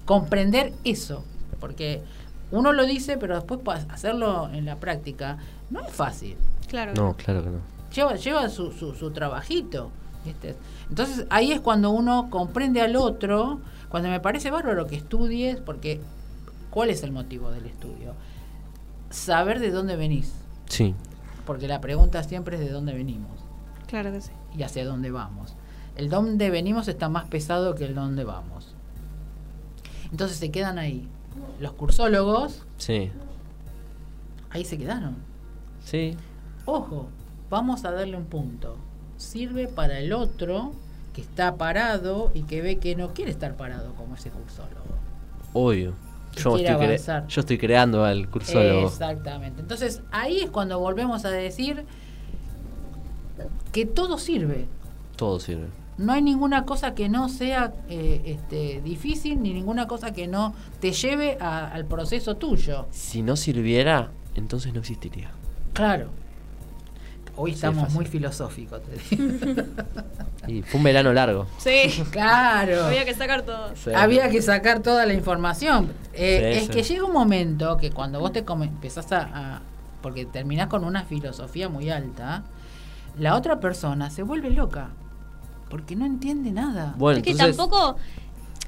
[0.04, 1.24] comprender eso,
[1.60, 2.02] porque
[2.50, 5.38] uno lo dice, pero después hacerlo en la práctica
[5.70, 6.36] no es fácil.
[6.68, 6.94] Claro.
[6.96, 7.58] No, claro que no.
[7.94, 9.90] Lleva, lleva su, su, su trabajito.
[10.88, 16.00] Entonces ahí es cuando uno comprende al otro, cuando me parece bárbaro que estudies, porque
[16.74, 18.14] ¿Cuál es el motivo del estudio?
[19.08, 20.34] Saber de dónde venís.
[20.66, 20.92] Sí.
[21.46, 23.30] Porque la pregunta siempre es de dónde venimos.
[23.86, 24.32] Claro que sí.
[24.58, 25.54] Y hacia dónde vamos.
[25.94, 28.74] El dónde venimos está más pesado que el dónde vamos.
[30.10, 31.08] Entonces se quedan ahí.
[31.60, 32.64] Los cursólogos.
[32.76, 33.12] Sí.
[34.50, 35.14] Ahí se quedaron.
[35.84, 36.16] Sí.
[36.64, 37.06] Ojo,
[37.50, 38.78] vamos a darle un punto.
[39.16, 40.72] Sirve para el otro
[41.12, 44.96] que está parado y que ve que no quiere estar parado como ese cursólogo.
[45.52, 45.94] Obvio.
[46.36, 48.88] Yo estoy, yo estoy, creando al cursólogo.
[48.88, 49.60] Exactamente.
[49.60, 51.84] Entonces ahí es cuando volvemos a decir
[53.72, 54.66] que todo sirve.
[55.16, 55.66] Todo sirve.
[55.96, 60.54] No hay ninguna cosa que no sea eh, este, difícil ni ninguna cosa que no
[60.80, 62.86] te lleve al proceso tuyo.
[62.90, 65.30] Si no sirviera, entonces no existiría.
[65.72, 66.10] Claro.
[67.36, 69.62] Hoy estamos muy filosóficos, te digo.
[70.46, 71.46] Y fue un verano largo.
[71.58, 72.04] Sí.
[72.10, 72.84] Claro.
[72.84, 73.72] Había que sacar todo.
[73.96, 75.92] Había que sacar toda la información.
[76.12, 79.60] Eh, es que llega un momento que cuando vos te empezás a,
[80.02, 82.42] Porque terminás con una filosofía muy alta,
[83.18, 84.90] la otra persona se vuelve loca.
[85.70, 86.94] Porque no entiende nada.
[86.98, 87.96] Bueno, es que tampoco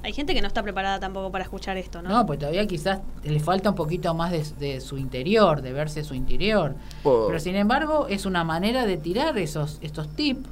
[0.03, 2.09] hay gente que no está preparada tampoco para escuchar esto, ¿no?
[2.09, 6.15] No, pues todavía quizás le falta un poquito más de, su interior, de verse su
[6.15, 6.75] interior.
[7.03, 10.49] Pero sin embargo, es una manera de tirar esos estos tips,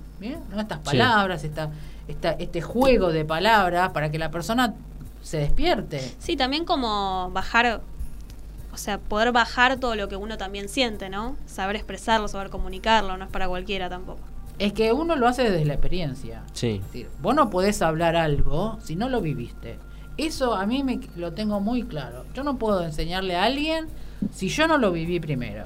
[0.51, 0.61] ¿no?
[0.61, 1.71] estas palabras, esta,
[2.09, 4.75] esta, este juego de palabras para que la persona
[5.23, 6.01] se despierte.
[6.19, 7.81] Sí, también como bajar,
[8.73, 11.37] o sea, poder bajar todo lo que uno también siente, ¿no?
[11.47, 14.34] Saber expresarlo, saber comunicarlo, no es para cualquiera tampoco.
[14.59, 16.43] Es que uno lo hace desde la experiencia.
[16.53, 16.81] Sí.
[17.21, 19.79] vos no podés hablar algo si no lo viviste.
[20.17, 22.25] Eso a mí me lo tengo muy claro.
[22.35, 23.87] Yo no puedo enseñarle a alguien
[24.33, 25.65] si yo no lo viví primero.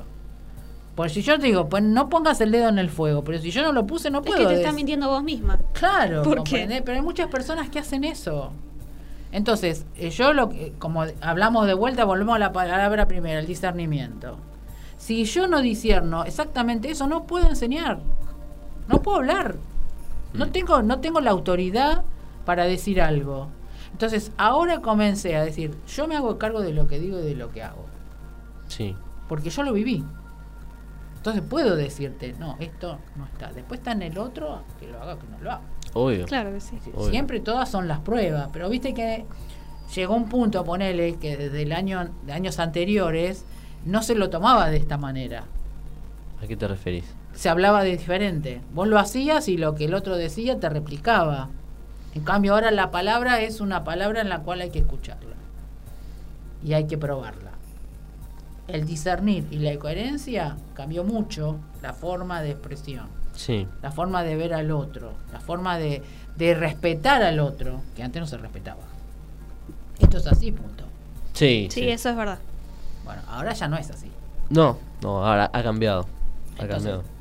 [0.94, 3.50] Pues si yo te digo, pues no pongas el dedo en el fuego, pero si
[3.50, 4.40] yo no lo puse, no puedo.
[4.40, 5.58] Es que te estás mintiendo vos misma.
[5.72, 8.52] Claro, ¿Por pero hay muchas personas que hacen eso.
[9.30, 13.46] Entonces, eh, yo lo que, como hablamos de vuelta, volvemos a la palabra primera, el
[13.46, 14.38] discernimiento.
[14.96, 18.00] Si yo no disierno exactamente eso, no puedo enseñar.
[18.88, 19.56] No puedo hablar.
[20.32, 20.50] No mm.
[20.50, 22.04] tengo, no tengo la autoridad
[22.44, 23.48] para decir algo.
[23.92, 27.34] Entonces, ahora comencé a decir, yo me hago cargo de lo que digo y de
[27.34, 27.84] lo que hago.
[28.68, 28.96] Sí.
[29.28, 30.04] Porque yo lo viví.
[31.16, 33.52] Entonces puedo decirte, no, esto no está.
[33.52, 35.62] Después está en el otro, que lo haga, que no lo haga.
[35.94, 36.26] Obvio.
[36.26, 36.78] Claro que sí.
[37.10, 39.24] Siempre todas son las pruebas, pero viste que
[39.94, 43.44] llegó un punto, ponele, que desde el año, de años anteriores
[43.84, 45.44] no se lo tomaba de esta manera.
[46.42, 47.17] ¿A qué te referís?
[47.38, 48.60] Se hablaba de diferente.
[48.74, 51.50] Vos lo hacías y lo que el otro decía te replicaba.
[52.16, 55.36] En cambio, ahora la palabra es una palabra en la cual hay que escucharla
[56.64, 57.52] y hay que probarla.
[58.66, 63.68] El discernir y la coherencia cambió mucho la forma de expresión, sí.
[63.82, 66.02] la forma de ver al otro, la forma de,
[66.36, 68.82] de respetar al otro, que antes no se respetaba.
[70.00, 70.82] Esto es así, punto.
[71.34, 72.40] Sí, sí, eso es verdad.
[73.04, 74.10] Bueno, ahora ya no es así.
[74.50, 76.17] No, no, ahora ha cambiado.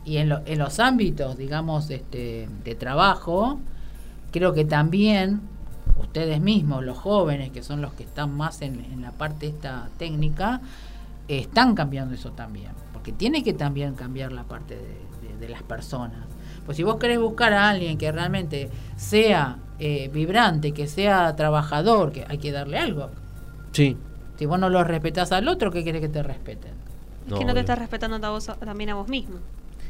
[0.06, 3.60] Y en, en los ámbitos, digamos, este, de trabajo,
[4.32, 5.42] creo que también
[6.00, 10.62] ustedes mismos, los jóvenes, que son los que están más en, la parte esta técnica,
[11.28, 12.72] están cambiando eso también.
[12.94, 16.26] Porque tiene que también cambiar la parte de, las personas.
[16.66, 22.12] Pues si vos querés buscar a alguien que realmente sea eh, vibrante, que sea trabajador,
[22.12, 23.12] que hay que darle algo.
[23.72, 23.96] Sí.
[24.36, 26.72] Si vos no lo respetás al otro, ¿qué querés que te respeten?
[27.28, 28.20] Es que no te estás respetando
[28.60, 29.38] también a vos mismo.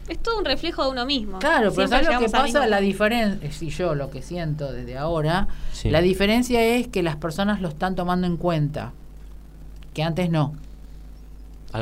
[0.07, 1.39] Es todo un reflejo de uno mismo.
[1.39, 2.65] Claro, pero ¿sabes lo que pasa?
[2.65, 5.47] La diferencia, si yo lo que siento desde ahora,
[5.83, 8.93] la diferencia es que las personas lo están tomando en cuenta,
[9.93, 10.55] que antes no.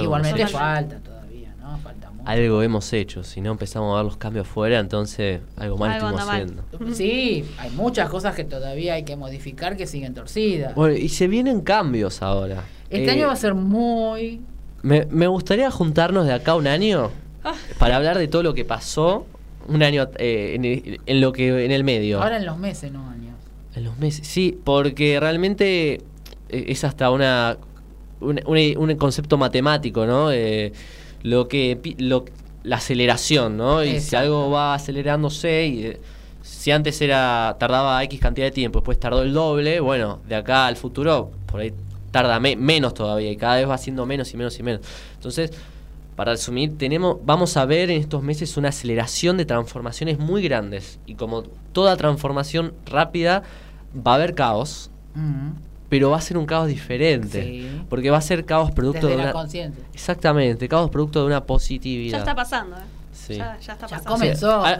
[0.02, 1.78] Igualmente falta todavía, ¿no?
[1.78, 2.28] Falta mucho.
[2.28, 6.22] Algo hemos hecho, si no empezamos a ver los cambios fuera, entonces algo mal estamos
[6.22, 6.64] haciendo.
[6.94, 10.74] Sí, hay muchas cosas que todavía hay que modificar que siguen torcidas.
[10.74, 12.64] Bueno, y se vienen cambios ahora.
[12.90, 14.42] Este año eh, va a ser muy...
[14.86, 17.12] Me, me gustaría juntarnos de acá un año
[17.46, 17.54] Ah.
[17.78, 19.28] para hablar de todo lo que pasó
[19.68, 22.22] un año eh, en, lo que en el medio.
[22.22, 23.36] Ahora en los meses, no años.
[23.76, 26.02] En los meses, sí, porque realmente eh,
[26.50, 27.58] es hasta una,
[28.20, 30.32] un, concepto matemático, ¿no?
[30.32, 30.74] Eh,
[31.22, 32.26] lo que lo,
[32.64, 33.84] la aceleración, ¿no?
[33.84, 35.94] Y si algo va acelerándose y
[36.42, 40.66] si antes era tardaba X cantidad de tiempo, después tardó el doble, bueno, de acá
[40.66, 41.74] al futuro por ahí
[42.16, 44.80] tarda menos todavía y cada vez va siendo menos y menos y menos.
[45.16, 45.52] Entonces,
[46.16, 50.98] para resumir, tenemos, vamos a ver en estos meses una aceleración de transformaciones muy grandes.
[51.06, 51.44] Y como
[51.74, 53.44] toda transformación rápida,
[53.96, 54.92] va a haber caos,
[55.90, 57.70] pero va a ser un caos diferente.
[57.90, 59.34] Porque va a ser caos producto de una.
[59.94, 62.14] Exactamente, caos producto de una positividad.
[62.14, 62.86] Ya está pasando, ¿eh?
[63.12, 63.36] Sí.
[63.36, 64.04] Ya, está pasando.
[64.06, 64.66] Ya comenzó.
[64.66, 64.80] Ah,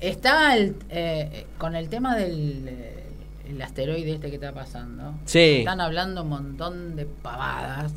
[0.00, 3.07] está el, eh, con el tema del eh,
[3.48, 5.14] el asteroide este que está pasando.
[5.24, 5.58] Sí.
[5.58, 7.92] Están hablando un montón de pavadas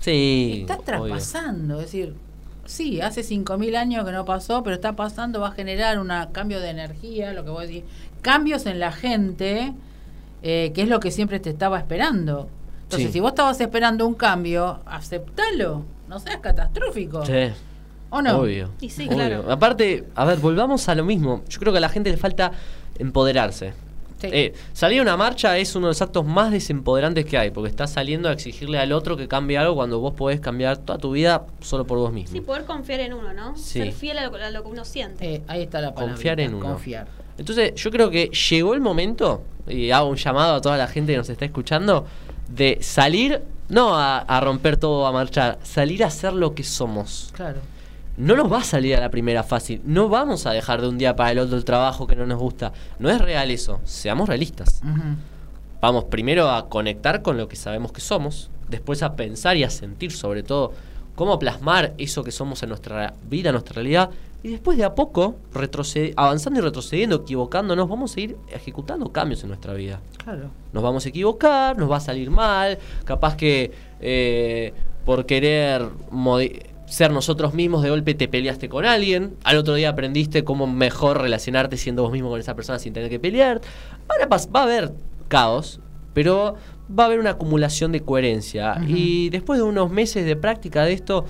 [0.00, 0.60] Sí.
[0.62, 2.14] Está traspasando, es decir,
[2.64, 6.60] sí, hace 5.000 años que no pasó, pero está pasando, va a generar un cambio
[6.60, 7.84] de energía, lo que voy a decir,
[8.22, 9.74] cambios en la gente,
[10.42, 12.48] eh, que es lo que siempre te estaba esperando.
[12.84, 17.24] Entonces, si vos estabas esperando un cambio, aceptalo, no seas catastrófico.
[17.24, 17.52] Sí.
[18.08, 18.38] ¿O no?
[18.38, 18.70] Obvio.
[18.80, 19.44] Y sí, claro.
[19.52, 21.44] Aparte, a ver, volvamos a lo mismo.
[21.48, 22.50] Yo creo que a la gente le falta
[22.98, 23.74] empoderarse.
[24.22, 27.70] Eh, salir a una marcha es uno de los actos más desempoderantes que hay, porque
[27.70, 31.12] estás saliendo a exigirle al otro que cambie algo cuando vos podés cambiar toda tu
[31.12, 32.32] vida solo por vos mismo.
[32.32, 33.56] Sí, poder confiar en uno, ¿no?
[33.56, 35.34] Ser fiel a lo, que uno siente.
[35.34, 36.14] Eh, ahí está la palabra.
[36.14, 36.66] Confiar en uno.
[36.66, 37.08] Confiar.
[37.38, 41.12] Entonces, yo creo que llegó el momento, y hago un llamado a toda la gente
[41.12, 42.06] que nos está escuchando,
[42.48, 47.30] de salir, no a, a romper todo, a marchar, salir a ser lo que somos.
[47.34, 47.60] Claro
[48.20, 49.80] no nos va a salir a la primera fácil.
[49.84, 52.38] No vamos a dejar de un día para el otro el trabajo que no nos
[52.38, 52.72] gusta.
[52.98, 53.80] No es real eso.
[53.84, 54.82] Seamos realistas.
[55.80, 59.70] Vamos primero a conectar con lo que sabemos que somos, después a pensar y a
[59.70, 60.72] sentir sobre todo
[61.14, 64.10] cómo plasmar eso que somos en nuestra vida, en nuestra realidad,
[64.42, 65.36] y después de a poco,
[66.16, 70.00] avanzando y retrocediendo, equivocándonos, vamos a ir ejecutando cambios en nuestra vida.
[70.22, 70.50] Claro.
[70.72, 75.88] Nos vamos a equivocar, nos va a salir mal, capaz que eh, por querer
[76.90, 81.22] ser nosotros mismos, de golpe te peleaste con alguien, al otro día aprendiste cómo mejor
[81.22, 83.60] relacionarte siendo vos mismo con esa persona sin tener que pelear.
[84.08, 84.92] Ahora va a haber
[85.28, 85.80] caos,
[86.12, 86.56] pero
[86.90, 88.82] va a haber una acumulación de coherencia.
[88.86, 91.24] Y después de unos meses de práctica de esto,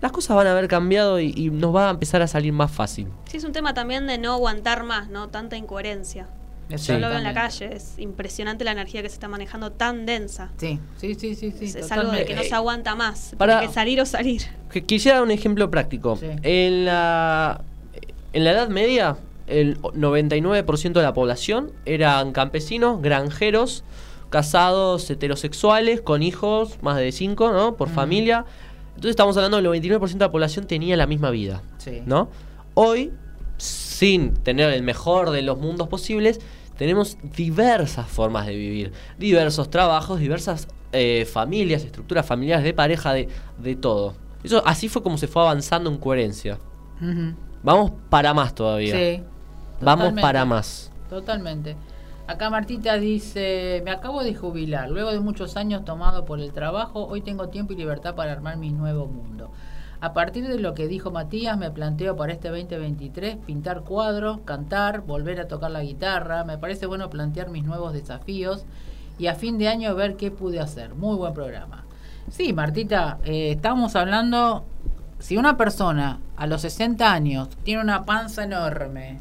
[0.00, 3.08] las cosas van a haber cambiado y, nos va a empezar a salir más fácil.
[3.26, 5.28] Sí, es un tema también de no aguantar más, ¿no?
[5.28, 6.28] Tanta incoherencia.
[6.68, 10.04] Yo lo veo en la calle, es impresionante la energía que se está manejando tan
[10.04, 10.50] densa.
[10.56, 11.52] Sí, sí, sí, sí.
[11.60, 14.42] es, algo de que no se aguanta más, para que salir o salir.
[14.86, 16.18] Quisiera dar un ejemplo práctico.
[16.42, 17.62] En, la,
[18.32, 23.84] en la Edad Media, el 99% de la población eran campesinos, granjeros,
[24.30, 27.76] casados, heterosexuales, con hijos, más de 5, ¿no?
[27.76, 28.44] Por familia.
[28.88, 31.62] Entonces estamos hablando del 99% de la población tenía la misma vida,
[32.06, 32.28] ¿no?
[32.74, 33.12] Hoy,
[33.58, 36.40] sin tener el mejor de los mundos posibles,
[36.76, 43.28] tenemos diversas formas de vivir, diversos trabajos, diversas eh, familias, estructuras familiares de pareja, de,
[43.58, 44.14] de, todo.
[44.42, 46.58] Eso así fue como se fue avanzando en coherencia.
[47.62, 48.94] Vamos para más todavía.
[48.94, 49.22] Sí.
[49.80, 50.90] Vamos para más.
[51.10, 51.76] Totalmente.
[52.26, 57.06] Acá Martita dice, me acabo de jubilar, luego de muchos años tomado por el trabajo,
[57.06, 59.50] hoy tengo tiempo y libertad para armar mi nuevo mundo.
[60.06, 65.00] A partir de lo que dijo Matías, me planteo para este 2023 pintar cuadros, cantar,
[65.00, 66.44] volver a tocar la guitarra.
[66.44, 68.66] Me parece bueno plantear mis nuevos desafíos
[69.18, 70.94] y a fin de año ver qué pude hacer.
[70.94, 71.86] Muy buen programa.
[72.30, 74.64] Sí, Martita, eh, estamos hablando,
[75.18, 79.18] si una persona a los 60 años tiene una panza enorme,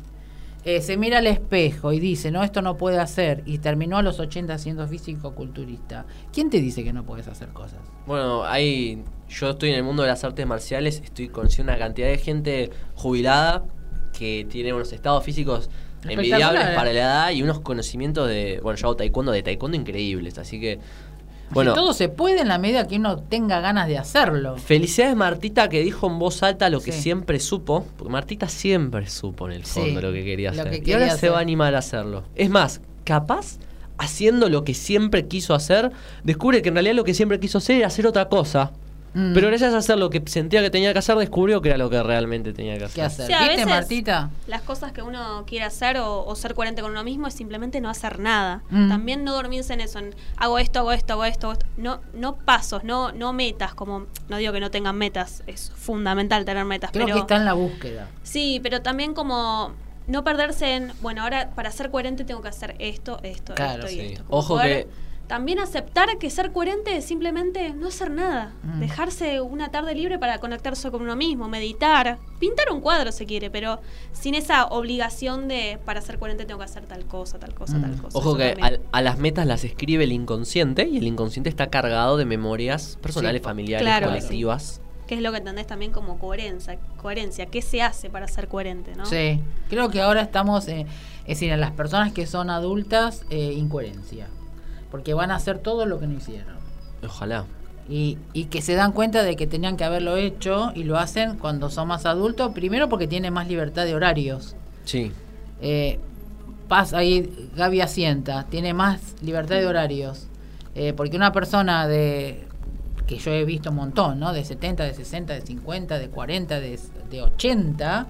[0.66, 4.02] eh, se mira al espejo y dice, no, esto no puede hacer, y terminó a
[4.02, 7.80] los 80 siendo físico-culturista, ¿quién te dice que no puedes hacer cosas?
[8.08, 12.08] Bueno, hay, yo estoy en el mundo de las artes marciales, estoy conociendo una cantidad
[12.08, 13.64] de gente jubilada
[14.18, 15.70] que tiene unos estados físicos
[16.04, 20.38] envidiables para la edad y unos conocimientos de, bueno, yo hago taekwondo, de taekwondo increíbles,
[20.38, 20.80] así que
[21.52, 24.58] bueno, todo se puede en la medida que uno tenga ganas de hacerlo.
[24.58, 29.48] Felicidades Martita que dijo en voz alta lo que siempre supo, porque Martita siempre supo
[29.48, 30.82] en el fondo lo que quería hacer.
[30.86, 32.24] y ahora se va a animar a hacerlo.
[32.36, 33.58] Es más, capaz
[33.98, 35.92] haciendo lo que siempre quiso hacer,
[36.24, 38.72] descubre que en realidad lo que siempre quiso hacer era hacer otra cosa.
[39.16, 39.34] Mm.
[39.34, 41.90] Pero gracias a hacer lo que sentía que tenía que hacer, descubrió que era lo
[41.90, 43.28] que realmente tenía que hacer.
[43.28, 44.30] ¿Qué Martita?
[44.46, 47.90] Las cosas que uno quiere hacer o, ser coherente con uno mismo es simplemente no
[47.90, 48.62] hacer nada.
[48.70, 48.90] Mm.
[48.90, 52.84] También no dormirse en eso, en hago esto, hago esto, hago esto, No, no pasos,
[52.84, 56.92] no, no metas, como no digo que no tengan metas, es fundamental tener metas.
[56.92, 58.10] Creo pero, que está en la búsqueda.
[58.24, 59.72] Sí, pero también como
[60.08, 64.00] no perderse en, bueno, ahora para ser coherente tengo que hacer esto, esto, esto y
[64.00, 64.24] esto.
[64.28, 64.88] Ojo que
[65.28, 68.80] también aceptar que ser coherente es simplemente no hacer nada, mm.
[68.80, 73.50] dejarse una tarde libre para conectarse con uno mismo, meditar, pintar un cuadro si quiere,
[73.50, 73.80] pero
[74.14, 77.92] sin esa obligación de para ser coherente tengo que hacer tal cosa, tal cosa, tal
[77.92, 77.98] mm.
[77.98, 78.18] cosa.
[78.18, 78.56] Ojo que
[78.92, 83.42] a, las metas las escribe el inconsciente y el inconsciente está cargado de memorias personales,
[83.42, 84.82] familiares, colectivas.
[85.08, 88.96] Que es lo que entendés también como coherencia, coherencia, ¿qué se hace para ser coherente?
[88.96, 89.06] ¿no?
[89.06, 90.88] Sí, creo que ahora estamos, eh,
[91.22, 94.28] es decir, en las personas que son adultas, eh, incoherencia
[94.96, 96.56] porque van a hacer todo lo que no hicieron.
[97.04, 97.44] Ojalá.
[97.90, 101.38] Y, y, que se dan cuenta de que tenían que haberlo hecho y lo hacen
[101.38, 104.56] cuando son más adultos, primero porque tienen más libertad de horarios.
[104.86, 105.12] Sí.
[105.60, 106.00] Eh,
[106.70, 110.28] pasa ahí, Gaby asienta, tiene más libertad de horarios.
[110.76, 112.48] Eh, porque una persona de
[113.06, 114.32] que yo he visto un montón, ¿no?
[114.32, 116.80] De 70, de 60, de 50, de 40, de,
[117.12, 118.08] de 80,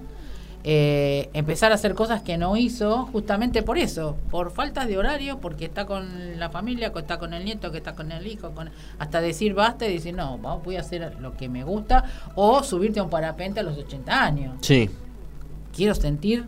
[0.68, 5.38] eh, empezar a hacer cosas que no hizo justamente por eso, por falta de horario,
[5.38, 8.50] porque está con la familia, que está con el nieto, que está con el hijo,
[8.50, 12.04] con, hasta decir basta y decir no, voy a hacer lo que me gusta,
[12.34, 14.56] o subirte a un parapente a los 80 años.
[14.62, 14.90] Sí.
[15.72, 16.46] Quiero sentir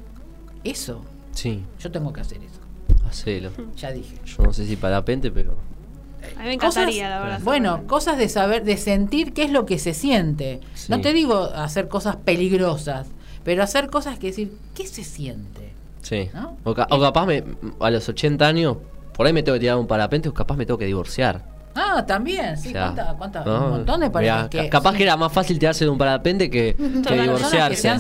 [0.65, 1.05] eso.
[1.31, 1.63] Sí.
[1.79, 2.59] Yo tengo que hacer eso.
[3.09, 3.53] Hacelo.
[3.77, 4.17] Ya dije.
[4.25, 5.55] Yo no sé si parapente, pero...
[6.37, 7.41] A mí me encantaría, la verdad.
[7.45, 10.59] Bueno, cosas de saber, de sentir qué es lo que se siente.
[10.89, 13.07] No te digo hacer cosas peligrosas,
[13.49, 15.73] pero hacer cosas que decir, ¿qué se siente?
[16.03, 16.29] Sí.
[16.65, 17.43] O, capaz me,
[17.81, 18.77] a los 80 años,
[19.15, 21.41] por ahí me tengo que tirar un parapente o capaz me tengo que divorciar.
[21.75, 23.15] Ah, también, sí, ¿cuántas?
[23.15, 24.69] Cuánta, un montón de parejas que...
[24.69, 26.77] Capaz que era más fácil tirarse de un parapente que,
[27.09, 27.99] que divorciarse.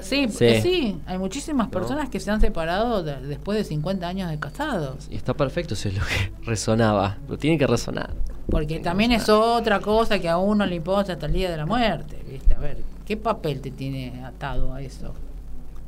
[0.00, 4.38] sí, sí, sí, hay muchísimas personas que se han separado después de 50 años de
[4.38, 5.08] casados.
[5.10, 8.10] Y está perfecto, eso es lo que resonaba, lo tiene que resonar.
[8.48, 11.66] Porque también es otra cosa que a uno le importa hasta el día de la
[11.66, 12.54] muerte, ¿viste?
[12.54, 15.14] A ver, ¿Qué papel te tiene atado a eso?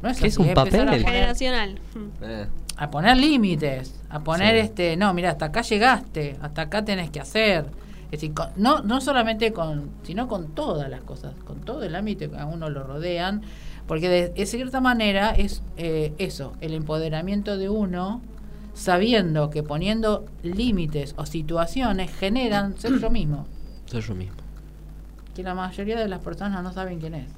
[0.02, 0.88] No es, ¿Qué es un papel?
[0.88, 1.78] A Generacional.
[2.22, 2.46] Eh.
[2.76, 7.20] A poner límites, a poner este, no, mira, hasta acá llegaste, hasta acá tenés que
[7.20, 7.66] hacer.
[8.06, 12.30] Es decir, no, no solamente con, sino con todas las cosas, con todo el ámbito
[12.30, 13.42] que a uno lo rodean,
[13.86, 18.20] porque de, cierta manera es eh, eso, el empoderamiento de uno,
[18.74, 23.46] sabiendo que poniendo límites o situaciones generan ser yo mismo.
[23.86, 24.43] Ser yo mismo
[25.34, 27.28] que la mayoría de las personas no saben quién es.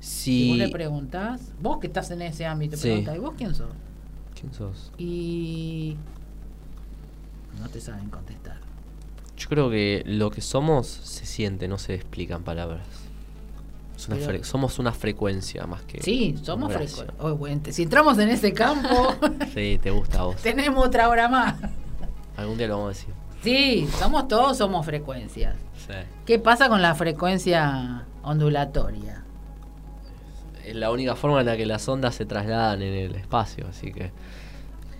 [0.00, 3.70] Si, vos le preguntás, vos que estás en ese ámbito, preguntás, ¿y vos quién sos?
[4.38, 4.92] ¿Quién sos?
[4.98, 5.96] Y
[7.60, 8.58] no te saben contestar.
[9.36, 12.86] Yo creo que lo que somos se siente, no se explica en palabras.
[14.42, 16.02] somos una frecuencia más que.
[16.02, 17.72] Sí, somos frecuencia.
[17.72, 19.14] si entramos en ese campo.
[19.54, 20.36] sí, te gusta a vos.
[20.36, 21.56] tenemos otra hora más.
[22.36, 23.14] Algún día lo vamos a decir.
[23.42, 25.54] Sí, somos todos, somos frecuencias.
[26.26, 29.22] ¿Qué pasa con la frecuencia ondulatoria?
[30.64, 33.92] Es la única forma en la que las ondas se trasladan en el espacio, así
[33.92, 34.10] que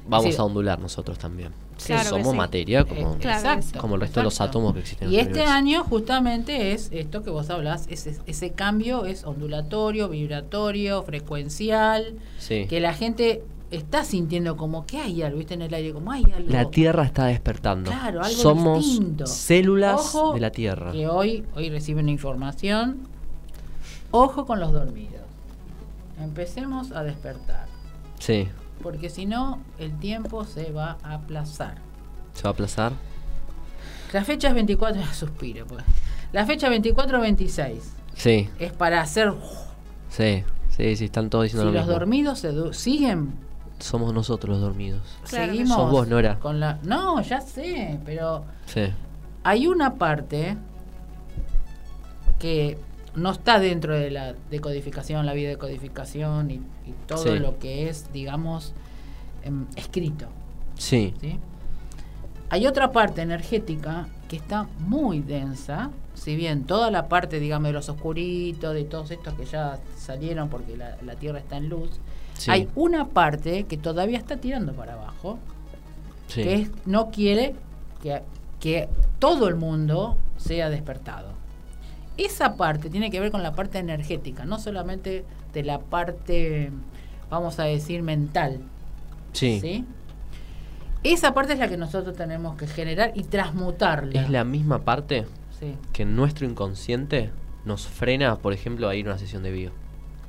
[0.06, 1.52] vamos a ondular nosotros también.
[1.76, 5.10] somos materia como, eh, como el resto de los átomos que existen.
[5.10, 11.02] Y este año justamente es esto que vos hablás, ese, ese cambio es ondulatorio, vibratorio,
[11.02, 12.14] frecuencial,
[12.46, 15.54] que la gente está sintiendo como que hay algo, ¿viste?
[15.54, 16.50] En el aire, como hay algo.
[16.50, 17.90] La Tierra está despertando.
[17.90, 20.92] Claro, algo Somos células de la Tierra.
[20.92, 23.08] Que hoy, hoy reciben información.
[24.10, 25.22] Ojo con los dormidos.
[26.22, 27.66] Empecemos a despertar.
[28.18, 28.48] Sí.
[28.82, 31.78] Porque si no, el tiempo se va a aplazar.
[32.34, 32.92] ¿Se va a aplazar?
[34.12, 35.84] La fecha es 24, suspiro pues.
[36.32, 37.78] La fecha 24-26.
[38.14, 38.48] Sí.
[38.58, 39.32] Es para hacer.
[40.08, 40.44] Sí,
[40.76, 43.34] sí, sí, están todos diciendo si los dormidos se siguen.
[43.84, 45.02] Somos nosotros los dormidos.
[45.24, 45.76] Seguimos.
[45.76, 46.38] Sos vos, Nora.
[46.38, 46.78] Con la...
[46.84, 48.42] No, ya sé, pero.
[48.64, 48.86] Sí.
[49.42, 50.56] Hay una parte
[52.38, 52.78] que
[53.14, 56.62] no está dentro de la decodificación, la vida de codificación y,
[57.06, 58.72] todo lo que es, digamos,
[59.42, 60.28] em, escrito.
[60.78, 61.12] Sí.
[62.48, 67.74] Hay otra parte energética que está muy densa, si bien toda la parte, digamos, de
[67.74, 72.00] los oscuritos, de todos estos que ya salieron porque la, Tierra está en luz,
[72.48, 75.38] hay una parte que todavía está tirando para abajo,
[76.32, 77.54] que no quiere
[78.02, 78.22] que,
[78.60, 81.32] que todo el mundo sea despertado.
[82.16, 86.70] Esa parte tiene que ver con la parte energética, no solamente de la parte,
[87.30, 88.60] vamos a decir, mental.
[89.32, 89.84] Sí.
[91.02, 94.22] Esa parte es la que nosotros tenemos que generar y transmutarla.
[94.22, 95.26] Es la misma parte
[95.92, 97.30] que nuestro inconsciente
[97.64, 99.70] nos frena, por ejemplo, a ir a una sesión de bio.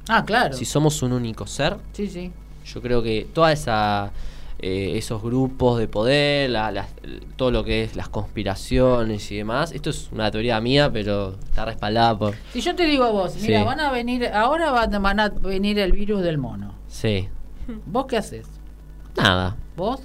[0.07, 0.55] Ah, claro.
[0.55, 2.31] Si somos un único ser, sí, sí.
[2.65, 4.11] yo creo que toda esa
[4.57, 6.51] eh, esos grupos de poder,
[7.35, 9.73] todo lo que es las conspiraciones y demás.
[9.73, 12.35] Esto es una teoría mía, pero está respaldada por...
[12.53, 15.91] Si yo te digo a vos, mira, van a venir, ahora van a venir el
[15.91, 16.73] virus del mono.
[16.87, 17.27] Sí.
[17.85, 18.47] ¿Vos qué haces?
[19.17, 19.57] Nada.
[19.75, 19.99] ¿Vos?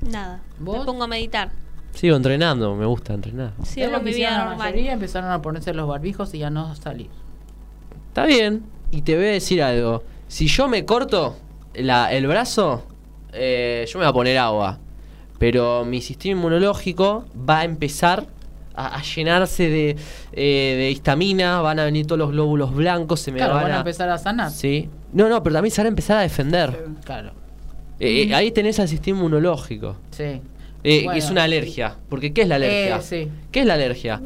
[0.00, 0.42] Nada.
[0.58, 0.80] ¿Vos?
[0.80, 1.52] Me pongo a meditar.
[1.92, 3.52] Sigo entrenando, me gusta entrenar.
[3.62, 7.10] Sí, es lo que la mayoría empezaron a ponerse los barbijos y ya no salir.
[8.08, 8.64] Está bien.
[8.94, 10.04] Y te voy a decir algo.
[10.28, 11.36] Si yo me corto
[11.74, 12.84] la, el brazo,
[13.32, 14.78] eh, yo me voy a poner agua.
[15.40, 18.24] Pero mi sistema inmunológico va a empezar
[18.76, 19.96] a, llenarse de,
[20.32, 24.08] eh, de, histamina, van a venir todos los glóbulos blancos, se me van, a, empezar
[24.10, 24.52] a sanar.
[24.52, 24.88] Sí.
[25.12, 26.86] No, no, pero también se van a empezar a defender.
[27.04, 27.32] Claro.
[27.98, 29.96] Eh, ahí tenés al sistema inmunológico.
[30.12, 30.40] Sí.
[30.84, 31.96] Eh, es una alergia.
[32.10, 33.00] Porque ¿qué es la alergia?
[33.10, 34.20] Eh, ¿Qué es la alergia?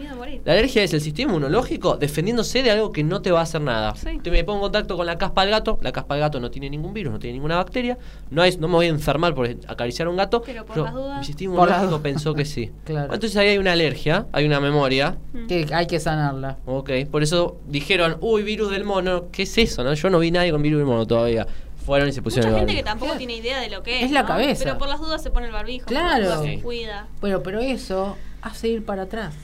[0.45, 3.61] La alergia es el sistema inmunológico defendiéndose de algo que no te va a hacer
[3.61, 3.95] nada.
[4.23, 5.79] Te me pongo en contacto con la caspa del gato.
[5.83, 7.97] La caspa del gato no tiene ningún virus, no tiene ninguna bacteria.
[8.31, 10.43] No, no me voy a enfermar por acariciar a un gato.
[10.45, 11.19] Pero por las dudas.
[11.21, 12.73] Mi sistema inmunológico pensó que sí.
[12.89, 15.17] Entonces ahí hay una alergia, hay una memoria.
[15.33, 15.47] Mm.
[15.47, 16.59] Que hay que sanarla.
[16.67, 19.27] Ok, por eso dijeron, uy, virus del mono.
[19.31, 19.85] ¿Qué es eso?
[19.85, 21.47] no Yo no vi nadie con virus del mono todavía
[21.89, 24.05] fueron y se pusieron Mucha gente que tampoco tiene idea de lo que es.
[24.05, 24.63] Es la cabeza.
[24.63, 25.87] Pero por las dudas se pone el barbijo.
[25.87, 26.43] Claro.
[26.43, 27.09] se cuida.
[27.23, 29.35] Bueno, pero eso hace ir para atrás.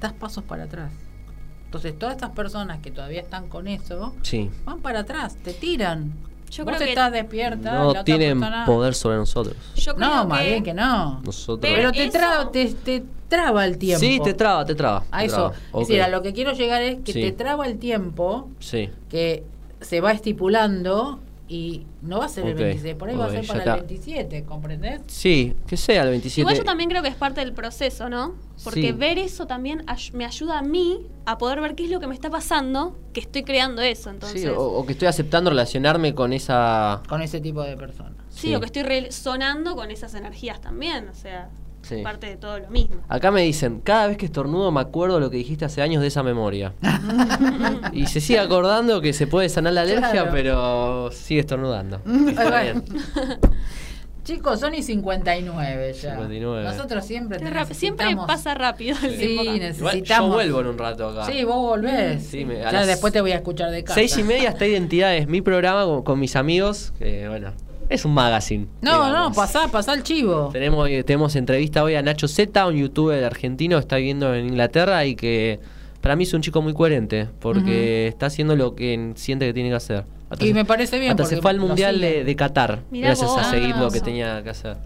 [0.00, 0.90] Das pasos para atrás.
[1.66, 4.50] Entonces, todas estas personas que todavía están con eso, sí.
[4.64, 6.12] van para atrás, te tiran.
[6.50, 7.74] Yo Vos creo estás despierta.
[7.74, 9.56] No tienen poder sobre nosotros.
[9.76, 11.20] Yo creo no, más bien que no.
[11.22, 11.72] Nosotros.
[11.72, 14.00] Pero te, te, traba el tiempo.
[14.00, 15.04] Sí, te traba, te traba.
[15.12, 15.52] A eso.
[15.74, 18.48] Es decir, a lo que quiero llegar es que te traba el tiempo.
[18.58, 18.90] Sí.
[19.08, 19.44] Que
[19.80, 23.46] se va estipulando y no va a ser el 26, por ahí va a ser
[23.46, 25.00] para el 27, ¿comprendés?
[25.06, 26.40] Sí, que sea el 27.
[26.40, 28.34] Igual yo también creo que es parte del proceso, ¿no?
[28.64, 32.06] Porque ver eso también me ayuda a mí a poder ver qué es lo que
[32.06, 34.42] me está pasando, que estoy creando eso, entonces.
[34.42, 37.02] Sí, o, que estoy aceptando relacionarme con esa...
[37.08, 38.14] Con ese tipo de personas.
[38.30, 41.50] Sí, o que estoy resonando con esas energías también, o sea
[42.02, 42.96] parte de todo lo mismo.
[43.08, 46.08] Acá me dicen, cada vez que estornudo me acuerdo lo que dijiste hace años de
[46.08, 46.72] esa memoria.
[47.92, 52.00] y se sigue acordando que se puede sanar la alergia, pero sigue estornudando.
[52.28, 52.84] Está bien.
[54.26, 56.10] Chicos, son y 59 ya.
[56.16, 56.64] 59.
[56.64, 57.38] Nosotros siempre
[57.72, 60.30] Siempre pasa rápido el Sí, necesitamos.
[60.30, 61.26] yo vuelvo en un rato acá.
[61.30, 62.26] Sí, vos volvés.
[62.26, 63.94] Sí, ya después te voy a escuchar de casa.
[63.94, 67.52] Seis y media está Identidades, mi programa con, con mis amigos, que bueno,
[67.88, 68.66] es un magazine.
[68.80, 70.50] No, no, pasá, pasá el chivo.
[70.52, 74.46] Tenemos, eh, tenemos entrevista hoy a Nacho Z, un youtuber argentino que está viviendo en
[74.46, 75.60] Inglaterra y que
[76.00, 79.70] para mí es un chico muy coherente porque está haciendo lo que siente que tiene
[79.70, 80.04] que hacer.
[80.40, 81.12] y me parece bien.
[81.12, 84.76] Hasta se fue al Mundial de, Qatar gracias a seguir lo que tenía que hacer.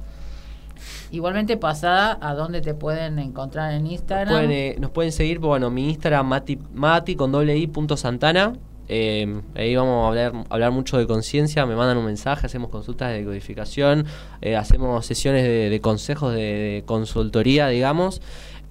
[1.12, 4.48] Igualmente pasada a dónde te pueden encontrar en Instagram.
[4.48, 8.52] Eh, nos pueden seguir, bueno, mi Instagram mati, mati con doble i punto santana
[8.92, 13.12] eh, ahí vamos a hablar, hablar mucho de conciencia, me mandan un mensaje, hacemos consultas
[13.12, 14.04] de codificación,
[14.40, 18.20] eh, hacemos sesiones de, consejos de, consultoría, digamos.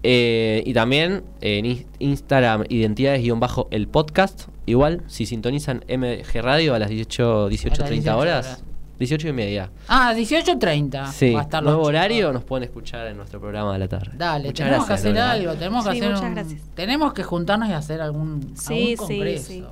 [0.04, 4.50] Eh, y también en Instagram, identidades-el podcast.
[4.66, 8.64] Igual, si sintonizan MG Radio a las 18, 18.30 horas.
[8.98, 9.72] 18 y media.
[9.88, 11.14] Ah, 18.30.
[11.14, 14.12] Sí, va a estar nuevo horario, nos pueden escuchar en nuestro programa de la tarde.
[14.18, 18.96] Dale, tenemos que hacer algo, tenemos que hacer Tenemos que juntarnos y hacer algún, sí,
[18.98, 19.48] congreso.
[19.48, 19.66] Sí, sí.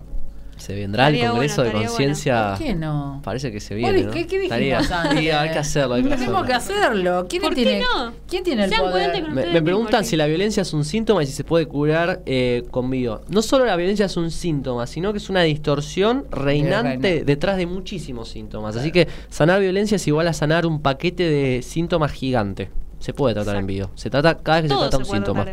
[0.57, 2.55] Se vendrá el Congreso de Conciencia.
[2.57, 3.21] ¿Por qué no?
[3.23, 4.03] Parece que se viene.
[4.03, 4.11] ¿no?
[4.11, 5.19] ¿Qué, qué dijimos antes?
[5.19, 5.95] Sí, hay que hacerlo.
[5.95, 7.25] Hay que Tenemos que hacerlo.
[7.29, 8.13] ¿Quién ¿Por tiene, qué no?
[8.27, 9.29] ¿Quién tiene el poder?
[9.29, 12.63] Me, me preguntan si la violencia es un síntoma y si se puede curar eh,
[12.71, 13.21] con bio.
[13.29, 17.65] No solo la violencia es un síntoma, sino que es una distorsión reinante detrás de
[17.65, 18.75] muchísimos síntomas.
[18.75, 22.69] Así que sanar violencia es igual a sanar un paquete de síntomas gigante.
[22.99, 23.91] Se puede tratar en bio.
[23.95, 25.45] Se trata cada vez que se trata un síntoma.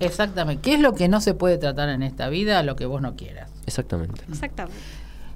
[0.00, 0.62] Exactamente.
[0.62, 2.62] ¿Qué es lo que no se puede tratar en esta vida?
[2.62, 3.50] Lo que vos no quieras.
[3.66, 4.22] Exactamente.
[4.28, 4.76] Exactamente.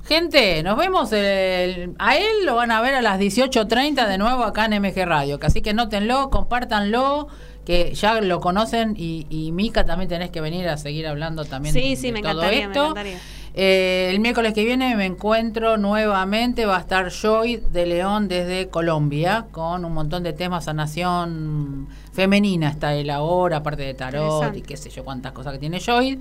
[0.07, 1.13] Gente, nos vemos.
[1.13, 5.05] El, a él lo van a ver a las 18.30 de nuevo acá en MG
[5.05, 5.39] Radio.
[5.43, 7.29] Así que nótenlo, compártanlo,
[7.65, 8.95] que ya lo conocen.
[8.97, 11.75] Y, y Mica también tenés que venir a seguir hablando también.
[11.75, 13.19] Sí, sí, me, encantaría, me encantaría.
[13.53, 18.69] Eh, el miércoles que viene me encuentro nuevamente, va a estar Joy de León desde
[18.69, 24.57] Colombia, con un montón de temas a nación femenina está él ahora, aparte de tarot
[24.57, 26.19] y qué sé yo cuántas cosas que tiene Joy.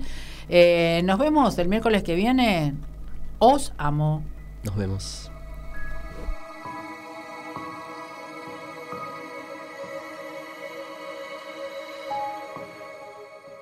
[0.52, 2.74] Eh, nos vemos el miércoles que viene.
[3.38, 4.24] Os amo.
[4.64, 5.29] Nos vemos.